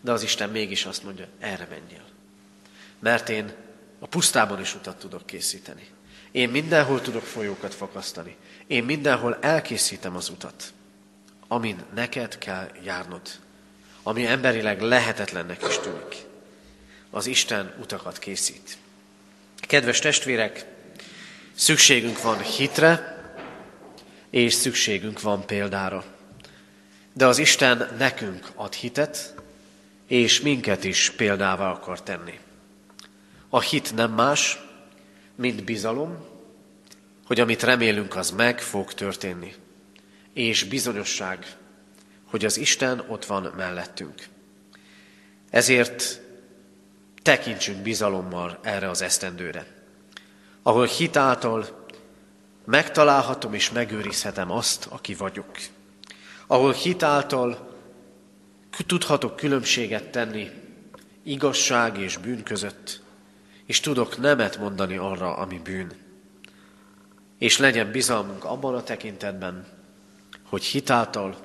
De 0.00 0.12
az 0.12 0.22
Isten 0.22 0.50
mégis 0.50 0.84
azt 0.84 1.04
mondja, 1.04 1.26
erre 1.38 1.66
menjél. 1.70 2.04
Mert 2.98 3.28
én 3.28 3.52
a 3.98 4.06
pusztában 4.06 4.60
is 4.60 4.74
utat 4.74 4.98
tudok 4.98 5.26
készíteni. 5.26 5.86
Én 6.30 6.48
mindenhol 6.48 7.00
tudok 7.00 7.24
folyókat 7.24 7.74
fakasztani. 7.74 8.36
Én 8.66 8.84
mindenhol 8.84 9.38
elkészítem 9.40 10.16
az 10.16 10.28
utat, 10.28 10.72
amin 11.48 11.82
neked 11.94 12.38
kell 12.38 12.68
járnod 12.82 13.20
ami 14.02 14.26
emberileg 14.26 14.80
lehetetlennek 14.80 15.64
is 15.68 15.78
tűnik. 15.78 16.16
Az 17.10 17.26
Isten 17.26 17.74
utakat 17.80 18.18
készít. 18.18 18.78
Kedves 19.60 19.98
testvérek, 19.98 20.64
szükségünk 21.54 22.22
van 22.22 22.40
hitre, 22.42 23.09
és 24.30 24.54
szükségünk 24.54 25.20
van 25.20 25.46
példára. 25.46 26.04
De 27.12 27.26
az 27.26 27.38
Isten 27.38 27.94
nekünk 27.98 28.50
ad 28.54 28.72
hitet, 28.72 29.34
és 30.06 30.40
minket 30.40 30.84
is 30.84 31.10
példává 31.10 31.70
akar 31.70 32.02
tenni. 32.02 32.38
A 33.48 33.60
hit 33.60 33.94
nem 33.94 34.12
más, 34.12 34.58
mint 35.34 35.64
bizalom, 35.64 36.28
hogy 37.26 37.40
amit 37.40 37.62
remélünk, 37.62 38.16
az 38.16 38.30
meg 38.30 38.60
fog 38.60 38.94
történni. 38.94 39.54
És 40.32 40.64
bizonyosság, 40.64 41.56
hogy 42.24 42.44
az 42.44 42.56
Isten 42.56 43.04
ott 43.08 43.24
van 43.24 43.52
mellettünk. 43.56 44.28
Ezért 45.50 46.20
tekintsünk 47.22 47.82
bizalommal 47.82 48.58
erre 48.62 48.88
az 48.88 49.02
esztendőre, 49.02 49.66
ahol 50.62 50.86
hitáltal 50.86 51.79
megtalálhatom 52.70 53.54
és 53.54 53.70
megőrizhetem 53.70 54.50
azt, 54.50 54.86
aki 54.90 55.14
vagyok. 55.14 55.58
Ahol 56.46 56.72
hitáltal 56.72 57.78
tudhatok 58.86 59.36
különbséget 59.36 60.10
tenni 60.10 60.50
igazság 61.22 61.98
és 61.98 62.16
bűn 62.16 62.42
között, 62.42 63.02
és 63.66 63.80
tudok 63.80 64.18
nemet 64.18 64.58
mondani 64.58 64.96
arra, 64.96 65.36
ami 65.36 65.58
bűn. 65.58 65.92
És 67.38 67.58
legyen 67.58 67.90
bizalmunk 67.90 68.44
abban 68.44 68.74
a 68.74 68.82
tekintetben, 68.82 69.66
hogy 70.42 70.64
hitáltal 70.64 71.36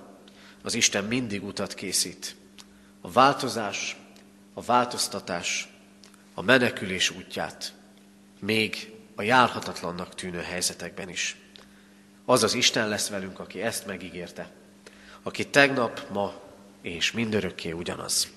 az 0.63 0.73
Isten 0.73 1.03
mindig 1.03 1.43
utat 1.43 1.73
készít. 1.73 2.36
A 3.01 3.11
változás, 3.11 3.97
a 4.53 4.61
változtatás, 4.61 5.67
a 6.34 6.41
menekülés 6.41 7.09
útját, 7.09 7.73
még 8.39 8.94
a 9.16 9.22
járhatatlannak 9.22 10.16
tűnő 10.16 10.39
helyzetekben 10.41 11.09
is. 11.09 11.38
Az 12.26 12.43
az 12.43 12.53
Isten 12.53 12.88
lesz 12.88 13.09
velünk, 13.09 13.39
aki 13.39 13.61
ezt 13.61 13.86
megígérte, 13.86 14.49
aki 15.24 15.47
tegnap, 15.47 16.09
ma 16.11 16.34
és 16.82 17.11
mindörökké 17.11 17.72
ugyanaz. 17.72 18.28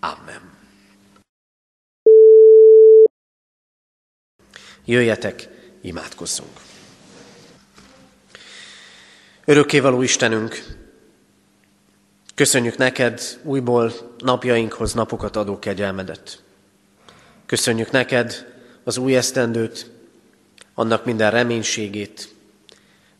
Amen. 0.00 0.56
Jöjjetek, 4.84 5.48
imádkozzunk! 5.80 6.60
Örökkévaló 9.44 10.02
Istenünk, 10.02 10.78
Köszönjük 12.38 12.76
neked 12.76 13.20
újból 13.42 13.92
napjainkhoz 14.18 14.92
napokat 14.92 15.36
adó 15.36 15.58
kegyelmedet. 15.58 16.42
Köszönjük 17.46 17.90
neked 17.90 18.57
az 18.88 18.96
új 18.96 19.16
esztendőt, 19.16 19.90
annak 20.74 21.04
minden 21.04 21.30
reménységét, 21.30 22.34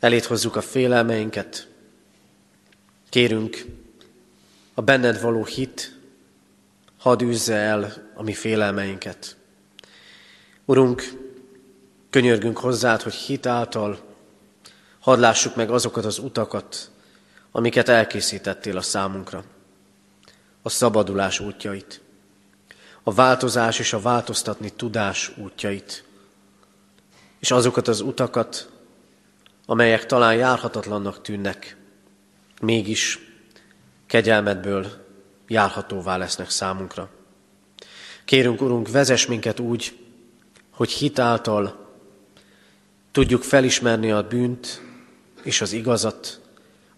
elét 0.00 0.24
hozzuk 0.24 0.56
a 0.56 0.60
félelmeinket. 0.60 1.68
Kérünk, 3.08 3.64
a 4.74 4.82
benned 4.82 5.20
való 5.20 5.44
hit 5.44 5.98
hadd 6.98 7.22
űzze 7.22 7.54
el 7.54 8.10
a 8.14 8.22
mi 8.22 8.32
félelmeinket. 8.32 9.36
Urunk, 10.64 11.02
könyörgünk 12.10 12.58
hozzád, 12.58 13.02
hogy 13.02 13.14
hit 13.14 13.46
által 13.46 14.00
hadd 14.98 15.20
lássuk 15.20 15.56
meg 15.56 15.70
azokat 15.70 16.04
az 16.04 16.18
utakat, 16.18 16.90
amiket 17.50 17.88
elkészítettél 17.88 18.76
a 18.76 18.82
számunkra. 18.82 19.44
A 20.62 20.68
szabadulás 20.68 21.40
útjait, 21.40 22.00
a 23.08 23.12
változás 23.12 23.78
és 23.78 23.92
a 23.92 24.00
változtatni 24.00 24.70
tudás 24.70 25.32
útjait, 25.36 26.04
és 27.38 27.50
azokat 27.50 27.88
az 27.88 28.00
utakat, 28.00 28.70
amelyek 29.66 30.06
talán 30.06 30.34
járhatatlannak 30.34 31.22
tűnnek, 31.22 31.76
mégis 32.60 33.18
kegyelmedből 34.06 35.06
járhatóvá 35.46 36.16
lesznek 36.16 36.50
számunkra. 36.50 37.10
Kérünk, 38.24 38.60
Urunk, 38.60 38.90
vezess 38.90 39.26
minket 39.26 39.60
úgy, 39.60 39.98
hogy 40.70 40.90
hitáltal 40.90 41.94
tudjuk 43.12 43.42
felismerni 43.42 44.10
a 44.10 44.26
bűnt 44.26 44.82
és 45.42 45.60
az 45.60 45.72
igazat, 45.72 46.40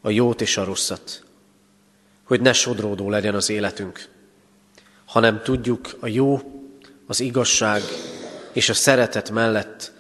a 0.01 0.11
jót 0.11 0.41
és 0.41 0.57
a 0.57 0.65
rosszat, 0.65 1.25
hogy 2.25 2.41
ne 2.41 2.53
sodródó 2.53 3.11
legyen 3.11 3.35
az 3.35 3.49
életünk, 3.49 4.19
hanem 5.11 5.43
tudjuk 5.43 5.97
a 6.01 6.07
jó, 6.07 6.41
az 7.07 7.21
igazság 7.21 7.83
és 8.53 8.69
a 8.69 8.75
szeretet 8.75 9.31
mellett 9.31 9.93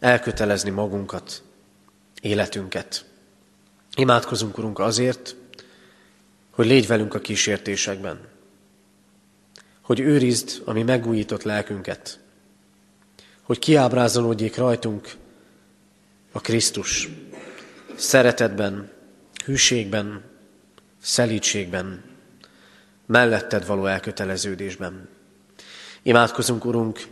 elkötelezni 0.00 0.70
magunkat, 0.70 1.42
életünket. 2.20 3.04
Imádkozunk, 3.96 4.58
Urunk, 4.58 4.78
azért, 4.78 5.36
hogy 6.50 6.66
légy 6.66 6.86
velünk 6.86 7.14
a 7.14 7.18
kísértésekben, 7.18 8.20
hogy 9.80 10.00
őrizd 10.00 10.62
a 10.64 10.72
mi 10.72 10.82
megújított 10.82 11.42
lelkünket, 11.42 12.20
hogy 13.42 13.58
kiábrázolódjék 13.58 14.56
rajtunk 14.56 15.16
a 16.32 16.40
Krisztus 16.40 17.08
szeretetben, 17.94 18.90
hűségben, 19.44 20.22
szelítségben, 21.00 22.15
melletted 23.06 23.66
való 23.66 23.86
elköteleződésben. 23.86 25.08
Imádkozunk, 26.02 26.64
Urunk, 26.64 27.06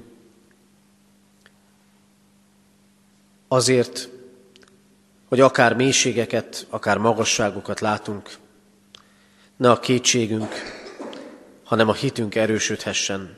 azért, 3.48 4.08
hogy 5.28 5.40
akár 5.40 5.74
mélységeket, 5.74 6.66
akár 6.70 6.98
magasságokat 6.98 7.80
látunk, 7.80 8.30
ne 9.56 9.70
a 9.70 9.80
kétségünk, 9.80 10.52
hanem 11.64 11.88
a 11.88 11.92
hitünk 11.92 12.34
erősödhessen, 12.34 13.36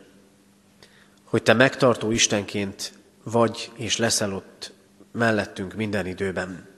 hogy 1.25 1.43
Te 1.43 1.53
megtartó 1.53 2.11
Istenként 2.11 2.93
vagy 3.23 3.71
és 3.75 3.97
leszel 3.97 4.35
ott 4.35 4.73
mellettünk 5.13 5.75
minden 5.75 6.07
időben. 6.07 6.69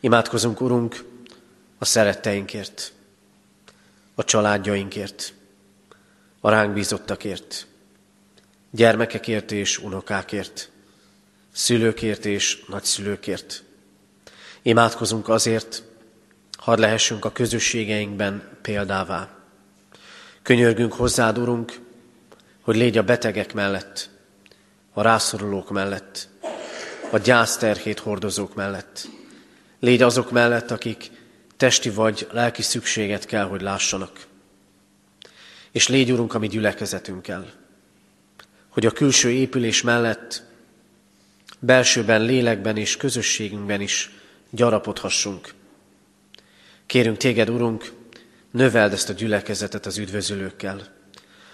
Imádkozunk, 0.00 0.60
Urunk, 0.60 1.04
a 1.78 1.84
szeretteinkért, 1.84 2.92
a 4.18 4.24
családjainkért, 4.24 5.32
a 6.40 6.50
ránk 6.50 6.72
bízottakért, 6.72 7.66
gyermekekért 8.70 9.52
és 9.52 9.78
unokákért, 9.78 10.70
szülőkért 11.52 12.24
és 12.24 12.64
nagyszülőkért. 12.68 13.62
Imádkozunk 14.62 15.28
azért, 15.28 15.82
hadd 16.58 16.80
lehessünk 16.80 17.24
a 17.24 17.32
közösségeinkben 17.32 18.58
példává. 18.62 19.28
Könyörgünk 20.42 20.92
hozzád, 20.92 21.38
Urunk, 21.38 21.80
hogy 22.60 22.76
légy 22.76 22.98
a 22.98 23.02
betegek 23.02 23.54
mellett, 23.54 24.10
a 24.92 25.02
rászorulók 25.02 25.70
mellett, 25.70 26.28
a 27.10 27.18
gyászterhét 27.18 27.98
hordozók 27.98 28.54
mellett. 28.54 29.08
Légy 29.80 30.02
azok 30.02 30.30
mellett, 30.30 30.70
akik 30.70 31.17
testi 31.58 31.90
vagy 31.90 32.28
lelki 32.30 32.62
szükséget 32.62 33.24
kell, 33.24 33.44
hogy 33.44 33.60
lássanak. 33.60 34.26
És 35.72 35.88
légy, 35.88 36.12
Urunk, 36.12 36.34
a 36.34 36.38
mi 36.38 36.48
gyülekezetünkkel, 36.48 37.52
hogy 38.68 38.86
a 38.86 38.90
külső 38.90 39.30
épülés 39.30 39.82
mellett 39.82 40.42
belsőben, 41.58 42.22
lélekben 42.22 42.76
és 42.76 42.96
közösségünkben 42.96 43.80
is 43.80 44.10
gyarapodhassunk. 44.50 45.54
Kérünk 46.86 47.16
téged, 47.16 47.50
Urunk, 47.50 47.92
növeld 48.50 48.92
ezt 48.92 49.08
a 49.08 49.12
gyülekezetet 49.12 49.86
az 49.86 49.98
üdvözölőkkel. 49.98 50.96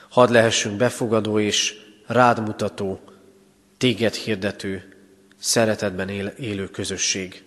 Hadd 0.09 0.32
lehessünk 0.32 0.76
befogadó 0.76 1.38
és 1.38 1.74
rád 2.07 2.40
mutató, 2.40 3.00
téged 3.76 4.14
hirdető, 4.14 4.96
szeretetben 5.38 6.09
él, 6.09 6.26
élő 6.26 6.68
közösség. 6.68 7.42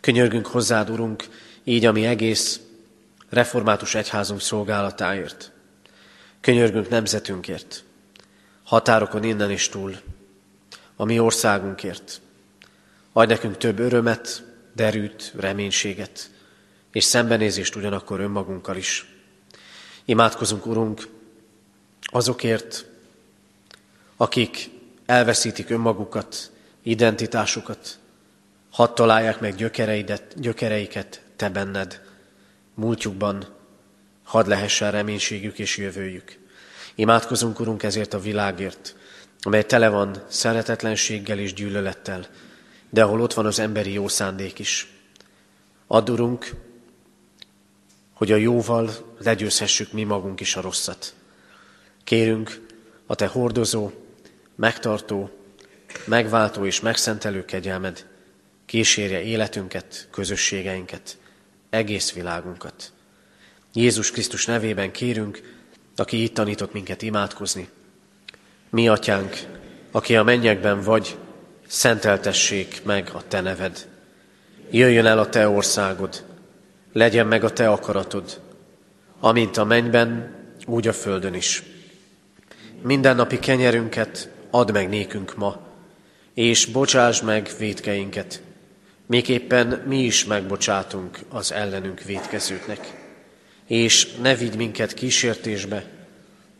Könyörgünk 0.00 0.46
hozzád, 0.46 0.90
Urunk, 0.90 1.24
így 1.64 1.86
a 1.86 1.92
mi 1.92 2.06
egész 2.06 2.60
református 3.28 3.94
egyházunk 3.94 4.40
szolgálatáért. 4.40 5.50
Könyörgünk 6.40 6.88
nemzetünkért, 6.88 7.84
határokon 8.62 9.24
innen 9.24 9.50
is 9.50 9.68
túl, 9.68 9.96
a 10.96 11.04
mi 11.04 11.18
országunkért. 11.18 12.20
Adj 13.12 13.32
nekünk 13.32 13.56
több 13.56 13.78
örömet, 13.78 14.44
derűt, 14.74 15.32
reménységet, 15.36 16.30
és 16.92 17.04
szembenézést 17.04 17.76
ugyanakkor 17.76 18.20
önmagunkkal 18.20 18.76
is. 18.76 19.14
Imádkozunk, 20.04 20.66
Urunk, 20.66 21.08
azokért, 22.00 22.84
akik 24.16 24.70
elveszítik 25.06 25.70
önmagukat, 25.70 26.50
identitásukat, 26.82 27.98
hadd 28.70 28.94
találják 28.94 29.40
meg 29.40 29.54
gyökereidet, 29.54 30.40
gyökereiket 30.40 31.21
te 31.42 31.48
benned, 31.48 32.00
múltjukban, 32.74 33.46
hadd 34.22 34.48
lehessen 34.48 34.90
reménységük 34.90 35.58
és 35.58 35.76
jövőjük. 35.76 36.38
Imádkozunk, 36.94 37.60
Urunk, 37.60 37.82
ezért 37.82 38.14
a 38.14 38.20
világért, 38.20 38.96
amely 39.40 39.64
tele 39.64 39.88
van 39.88 40.24
szeretetlenséggel 40.28 41.38
és 41.38 41.54
gyűlölettel, 41.54 42.26
de 42.90 43.02
ahol 43.02 43.20
ott 43.20 43.32
van 43.32 43.46
az 43.46 43.58
emberi 43.58 43.92
jó 43.92 44.08
szándék 44.08 44.58
is. 44.58 44.92
Add, 45.86 46.10
Urunk, 46.10 46.50
hogy 48.12 48.32
a 48.32 48.36
jóval 48.36 48.90
legyőzhessük 49.18 49.92
mi 49.92 50.02
magunk 50.02 50.40
is 50.40 50.56
a 50.56 50.60
rosszat. 50.60 51.14
Kérünk 52.04 52.66
a 53.06 53.14
Te 53.14 53.26
hordozó, 53.26 53.90
megtartó, 54.54 55.30
megváltó 56.04 56.66
és 56.66 56.80
megszentelő 56.80 57.44
kegyelmed 57.44 58.06
kísérje 58.66 59.22
életünket, 59.22 60.08
közösségeinket, 60.10 61.20
egész 61.72 62.12
világunkat. 62.12 62.92
Jézus 63.72 64.10
Krisztus 64.10 64.46
nevében 64.46 64.90
kérünk, 64.90 65.40
aki 65.96 66.22
itt 66.22 66.34
tanított 66.34 66.72
minket 66.72 67.02
imádkozni. 67.02 67.68
Mi, 68.70 68.88
atyánk, 68.88 69.36
aki 69.90 70.16
a 70.16 70.22
mennyekben 70.22 70.80
vagy, 70.80 71.16
szenteltessék 71.66 72.84
meg 72.84 73.10
a 73.12 73.22
te 73.28 73.40
neved. 73.40 73.88
Jöjjön 74.70 75.06
el 75.06 75.18
a 75.18 75.28
te 75.28 75.48
országod, 75.48 76.24
legyen 76.92 77.26
meg 77.26 77.44
a 77.44 77.52
te 77.52 77.68
akaratod, 77.70 78.40
amint 79.20 79.56
a 79.56 79.64
mennyben, 79.64 80.34
úgy 80.66 80.88
a 80.88 80.92
földön 80.92 81.34
is. 81.34 81.62
Mindennapi 82.82 83.38
kenyerünket 83.38 84.30
add 84.50 84.72
meg 84.72 84.88
nékünk 84.88 85.36
ma, 85.36 85.60
és 86.34 86.66
bocsáss 86.66 87.20
meg 87.20 87.50
védkeinket, 87.58 88.42
Miképpen 89.06 89.82
mi 89.86 90.04
is 90.04 90.24
megbocsátunk 90.24 91.18
az 91.28 91.52
ellenünk 91.52 92.02
védkezőknek. 92.02 93.00
És 93.66 94.14
ne 94.20 94.34
vigy 94.34 94.56
minket 94.56 94.94
kísértésbe, 94.94 95.84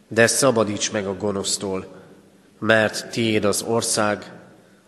de 0.08 0.26
szabadíts 0.26 0.92
meg 0.92 1.06
a 1.06 1.16
gonosztól, 1.16 2.02
mert 2.58 3.10
tiéd 3.10 3.44
az 3.44 3.62
ország, 3.62 4.32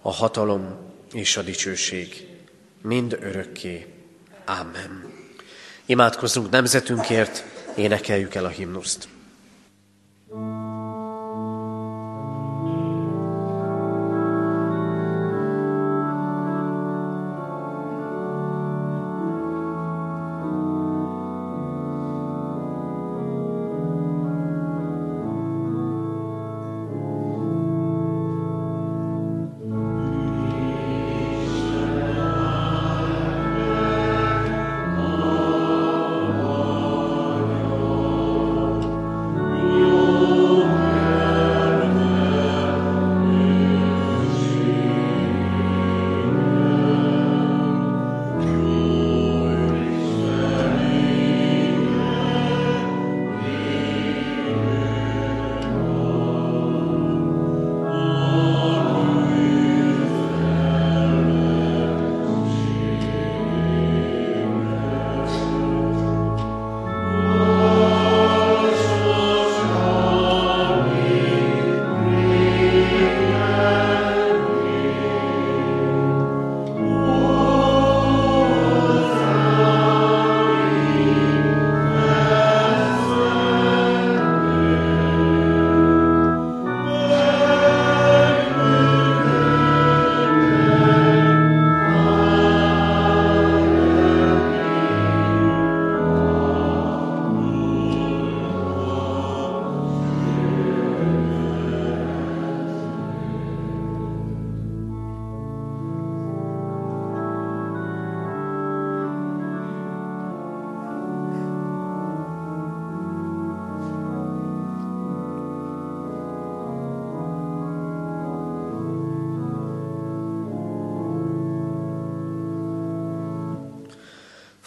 a 0.02 0.12
hatalom 0.12 0.76
és 1.12 1.36
a 1.36 1.42
dicsőség, 1.42 2.28
mind 2.82 3.18
örökké. 3.20 3.86
Amen. 4.46 5.12
Imádkozzunk 5.86 6.50
nemzetünkért, 6.50 7.44
énekeljük 7.76 8.34
el 8.34 8.44
a 8.44 8.48
himnuszt. 8.48 9.08
thank 10.30 10.68
you 10.68 10.73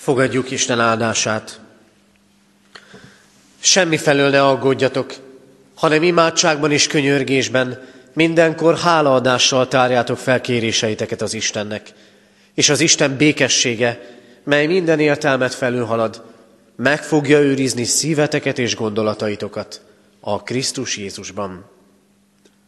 Fogadjuk 0.07 0.51
Isten 0.51 0.79
áldását. 0.79 1.59
Semmi 3.59 3.97
felől 3.97 4.29
ne 4.29 4.45
aggódjatok, 4.47 5.13
hanem 5.75 6.03
imádságban 6.03 6.71
és 6.71 6.87
könyörgésben 6.87 7.87
mindenkor 8.13 8.77
hálaadással 8.77 9.67
tárjátok 9.67 10.17
fel 10.17 10.41
kéréseiteket 10.41 11.21
az 11.21 11.33
Istennek. 11.33 11.93
És 12.53 12.69
az 12.69 12.79
Isten 12.79 13.17
békessége, 13.17 14.17
mely 14.43 14.65
minden 14.65 14.99
értelmet 14.99 15.53
felülhalad, 15.53 16.23
meg 16.75 17.03
fogja 17.03 17.39
őrizni 17.39 17.83
szíveteket 17.83 18.59
és 18.59 18.75
gondolataitokat 18.75 19.81
a 20.19 20.43
Krisztus 20.43 20.97
Jézusban. 20.97 21.65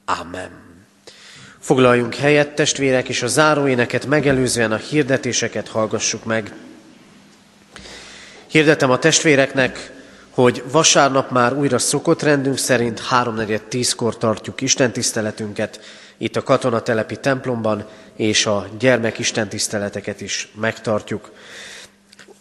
Amen. 0.05 0.49
Foglaljunk 1.59 2.15
helyet, 2.15 2.55
testvérek, 2.55 3.09
és 3.09 3.21
a 3.21 3.27
záróéneket 3.27 4.05
megelőzően 4.05 4.71
a 4.71 4.77
hirdetéseket 4.77 5.67
hallgassuk 5.67 6.23
meg. 6.25 6.53
Hirdetem 8.49 8.91
a 8.91 8.99
testvéreknek, 8.99 9.91
hogy 10.29 10.63
vasárnap 10.71 11.31
már 11.31 11.53
újra 11.53 11.77
szokott 11.77 12.21
rendünk 12.21 12.57
szerint 12.57 13.01
3.4.10-kor 13.11 14.17
tartjuk 14.17 14.61
istentiszteletünket 14.61 15.79
itt 16.17 16.35
a 16.35 16.43
katonatelepi 16.43 17.17
templomban, 17.17 17.85
és 18.15 18.45
a 18.45 18.67
gyermek 18.79 19.19
istentiszteleteket 19.19 20.21
is 20.21 20.51
megtartjuk. 20.55 21.31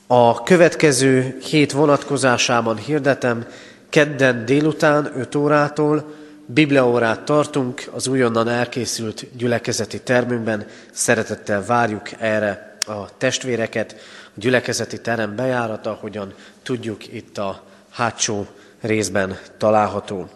A 0.07 0.43
következő 0.43 1.39
hét 1.43 1.73
vonatkozásában 1.73 2.77
hirdetem, 2.77 3.47
kedden 3.89 4.45
délután 4.45 5.13
5 5.17 5.35
órától 5.35 6.15
Bibliaórát 6.47 7.21
tartunk 7.21 7.83
az 7.95 8.07
újonnan 8.07 8.49
elkészült 8.49 9.27
gyülekezeti 9.37 10.01
termünkben. 10.01 10.67
Szeretettel 10.93 11.65
várjuk 11.65 12.11
erre 12.19 12.68
a 12.89 13.09
testvéreket. 13.19 13.93
A 14.25 14.31
gyülekezeti 14.35 15.01
terem 15.01 15.37
bejárata, 15.37 15.99
hogyan 16.01 16.35
tudjuk 16.63 17.13
itt 17.13 17.39
a 17.39 17.65
hátsó 17.91 18.47
részben 18.81 19.39
található. 19.59 20.29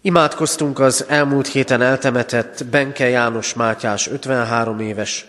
Imádkoztunk 0.00 0.78
az 0.78 1.04
elmúlt 1.08 1.46
héten 1.46 1.82
eltemetett 1.82 2.66
Benke 2.66 3.08
János 3.08 3.54
Mátyás 3.54 4.08
53 4.08 4.80
éves, 4.80 5.26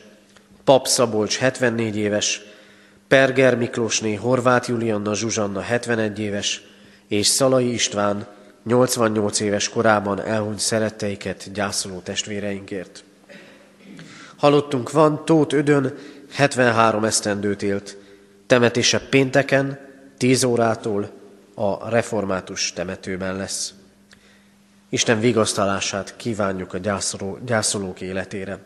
Pap 0.63 0.87
Szabolcs 0.87 1.37
74 1.37 1.95
éves, 1.95 2.41
Perger 3.07 3.57
Miklósné 3.57 4.13
Horváth 4.13 4.69
Julianna 4.69 5.15
Zsuzsanna 5.15 5.61
71 5.61 6.19
éves, 6.19 6.61
és 7.07 7.27
Szalai 7.27 7.73
István 7.73 8.27
88 8.63 9.39
éves 9.39 9.69
korában 9.69 10.21
elhunyt 10.21 10.59
szeretteiket 10.59 11.51
gyászoló 11.51 11.99
testvéreinkért. 11.99 13.03
Halottunk 14.39 14.91
van, 14.91 15.25
Tóth 15.25 15.55
Ödön 15.55 15.97
73 16.31 17.03
esztendőt 17.03 17.61
élt, 17.61 17.97
temetése 18.47 18.99
pénteken 18.99 19.79
10 20.17 20.43
órától 20.43 21.11
a 21.55 21.89
református 21.89 22.73
temetőben 22.73 23.35
lesz. 23.35 23.73
Isten 24.89 25.19
vigasztalását 25.19 26.15
kívánjuk 26.15 26.73
a 26.73 26.77
gyászoló, 26.77 27.37
gyászolók 27.45 28.01
életére. 28.01 28.59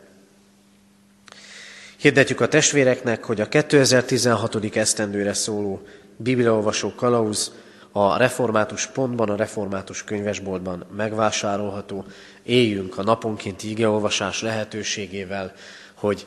Hirdetjük 1.96 2.40
a 2.40 2.48
testvéreknek, 2.48 3.24
hogy 3.24 3.40
a 3.40 3.48
2016. 3.48 4.76
esztendőre 4.76 5.32
szóló 5.32 5.86
bibliaolvasó 6.16 6.94
kalauz 6.94 7.52
a 7.92 8.16
református 8.16 8.86
pontban, 8.86 9.30
a 9.30 9.36
református 9.36 10.04
könyvesboltban 10.04 10.84
megvásárolható. 10.96 12.04
Éljünk 12.44 12.98
a 12.98 13.02
naponkénti 13.02 13.70
igeolvasás 13.70 14.42
lehetőségével, 14.42 15.54
hogy 15.94 16.26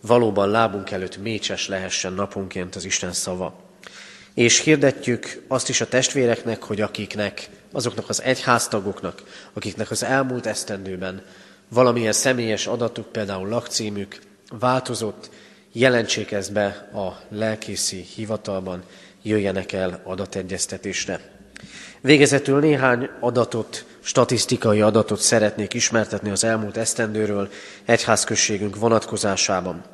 valóban 0.00 0.50
lábunk 0.50 0.90
előtt 0.90 1.16
mécses 1.16 1.68
lehessen 1.68 2.12
naponként 2.12 2.74
az 2.76 2.84
Isten 2.84 3.12
szava. 3.12 3.64
És 4.34 4.60
hirdetjük 4.60 5.42
azt 5.48 5.68
is 5.68 5.80
a 5.80 5.88
testvéreknek, 5.88 6.62
hogy 6.62 6.80
akiknek, 6.80 7.48
azoknak 7.72 8.08
az 8.08 8.22
egyháztagoknak, 8.22 9.22
akiknek 9.52 9.90
az 9.90 10.04
elmúlt 10.04 10.46
esztendőben 10.46 11.22
valamilyen 11.68 12.12
személyes 12.12 12.66
adatuk, 12.66 13.06
például 13.06 13.48
lakcímük 13.48 14.18
változott, 14.58 15.30
jelentsék 15.72 16.32
ezt 16.32 16.52
be 16.52 16.66
a 16.94 17.20
lelkészi 17.28 18.06
hivatalban, 18.14 18.82
jöjjenek 19.22 19.72
el 19.72 20.00
adategyeztetésre. 20.04 21.20
Végezetül 22.00 22.60
néhány 22.60 23.08
adatot, 23.20 23.84
statisztikai 24.06 24.80
adatot 24.80 25.20
szeretnék 25.20 25.74
ismertetni 25.74 26.30
az 26.30 26.44
elmúlt 26.44 26.76
esztendőről 26.76 27.48
egyházközségünk 27.84 28.76
vonatkozásában. 28.76 29.84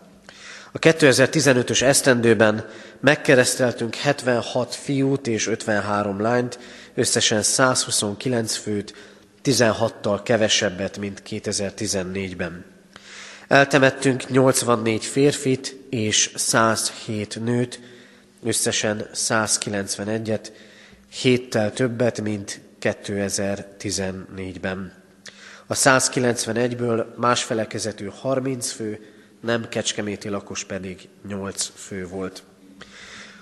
A 0.73 0.79
2015-ös 0.79 1.83
esztendőben 1.83 2.69
megkereszteltünk 3.01 3.95
76 3.95 4.75
fiút 4.75 5.27
és 5.27 5.47
53 5.47 6.21
lányt, 6.21 6.59
összesen 6.95 7.43
129 7.43 8.57
főt, 8.57 8.95
16-tal 9.45 10.21
kevesebbet, 10.23 10.99
mint 10.99 11.23
2014-ben. 11.29 12.65
Eltemettünk 13.49 14.29
84 14.29 15.05
férfit 15.05 15.77
és 15.91 16.31
107 16.35 17.45
nőt, 17.45 17.81
összesen 18.43 19.07
191-et, 19.15 20.49
héttel 21.09 21.73
többet, 21.73 22.21
mint 22.21 22.61
2014-ben. 22.83 24.93
A 25.67 25.75
191-ből 25.75 27.05
más 27.17 27.43
felekezetű 27.43 28.09
30 28.21 28.71
fő, 28.71 29.07
nem 29.41 29.69
kecskeméti 29.69 30.29
lakos 30.29 30.65
pedig 30.65 31.09
8 31.29 31.71
fő 31.75 32.07
volt. 32.07 32.43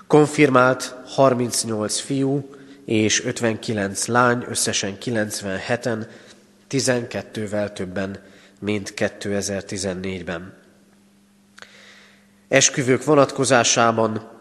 Konfirmált 0.06 0.94
38 1.06 1.98
fiú 1.98 2.50
és 2.84 3.24
59 3.24 4.06
lány, 4.06 4.44
összesen 4.48 4.96
97-en, 5.04 6.06
12-vel 6.70 7.72
többen, 7.72 8.18
mint 8.58 8.94
2014-ben. 8.96 10.54
Esküvők 12.48 13.04
vonatkozásában 13.04 14.39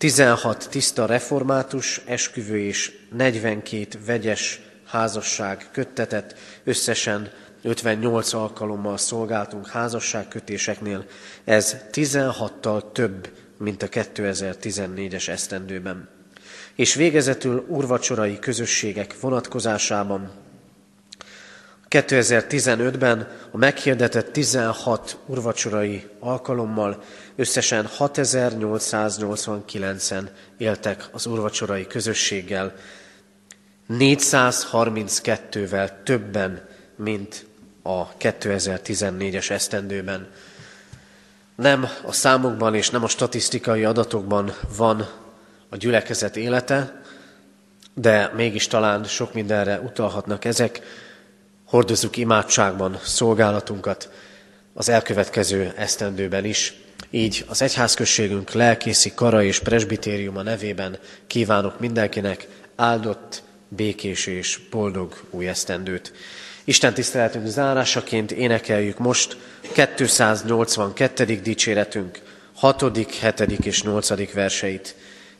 16 0.00 0.68
tiszta 0.70 1.06
református 1.06 2.00
esküvő 2.06 2.58
és 2.58 2.92
42 3.16 3.86
vegyes 4.06 4.60
házasság 4.86 5.68
köttetett, 5.72 6.34
összesen 6.64 7.30
58 7.62 8.32
alkalommal 8.32 8.96
szolgáltunk 8.96 9.68
házasságkötéseknél, 9.68 11.04
ez 11.44 11.76
16-tal 11.92 12.92
több, 12.92 13.28
mint 13.58 13.82
a 13.82 13.88
2014-es 13.88 15.28
esztendőben. 15.28 16.08
És 16.74 16.94
végezetül 16.94 17.64
urvacsorai 17.68 18.38
közösségek 18.38 19.20
vonatkozásában. 19.20 20.30
2015-ben 21.90 23.28
a 23.50 23.56
meghirdetett 23.56 24.32
16 24.32 25.18
urvacsorai 25.26 26.06
alkalommal 26.18 27.02
összesen 27.40 27.88
6889-en 27.98 30.28
éltek 30.56 31.08
az 31.12 31.26
urvacsorai 31.26 31.86
közösséggel, 31.86 32.74
432-vel 33.88 35.90
többen, 36.04 36.68
mint 36.96 37.46
a 37.82 38.16
2014-es 38.16 39.50
esztendőben. 39.50 40.28
Nem 41.54 41.88
a 42.02 42.12
számokban 42.12 42.74
és 42.74 42.90
nem 42.90 43.04
a 43.04 43.08
statisztikai 43.08 43.84
adatokban 43.84 44.52
van 44.76 45.08
a 45.68 45.76
gyülekezet 45.76 46.36
élete, 46.36 47.02
de 47.94 48.32
mégis 48.34 48.66
talán 48.66 49.04
sok 49.04 49.34
mindenre 49.34 49.80
utalhatnak 49.80 50.44
ezek. 50.44 50.80
Hordozzuk 51.64 52.16
imádságban 52.16 52.98
szolgálatunkat 53.02 54.10
az 54.74 54.88
elkövetkező 54.88 55.72
esztendőben 55.76 56.44
is. 56.44 56.88
Így 57.10 57.44
az 57.48 57.62
egyházközségünk 57.62 58.52
lelkészi 58.52 59.12
kara 59.14 59.42
és 59.42 59.58
presbitériuma 59.58 60.42
nevében 60.42 60.98
kívánok 61.26 61.80
mindenkinek 61.80 62.48
áldott, 62.76 63.42
békés 63.68 64.26
és 64.26 64.60
boldog 64.70 65.20
új 65.30 65.48
esztendőt. 65.48 66.12
Isten 66.64 66.94
tiszteletünk 66.94 67.46
zárásaként 67.46 68.30
énekeljük 68.30 68.98
most 68.98 69.36
282. 69.72 71.24
dicséretünk 71.24 72.20
6., 72.54 72.96
7. 73.20 73.40
és 73.40 73.82
8. 73.82 74.32
verseit. 74.32 74.94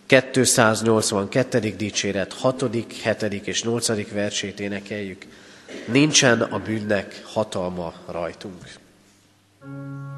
282. 0.07 1.59
dicséret 1.77 2.33
6., 2.33 2.64
7. 3.03 3.23
és 3.47 3.62
8. 3.62 4.12
versét 4.12 4.61
énekeljük. 4.61 5.27
Nincsen 5.87 6.41
a 6.41 6.59
bűnnek 6.59 7.23
hatalma 7.25 7.95
rajtunk. 8.07 8.79
thank 9.62 10.05
you 10.05 10.09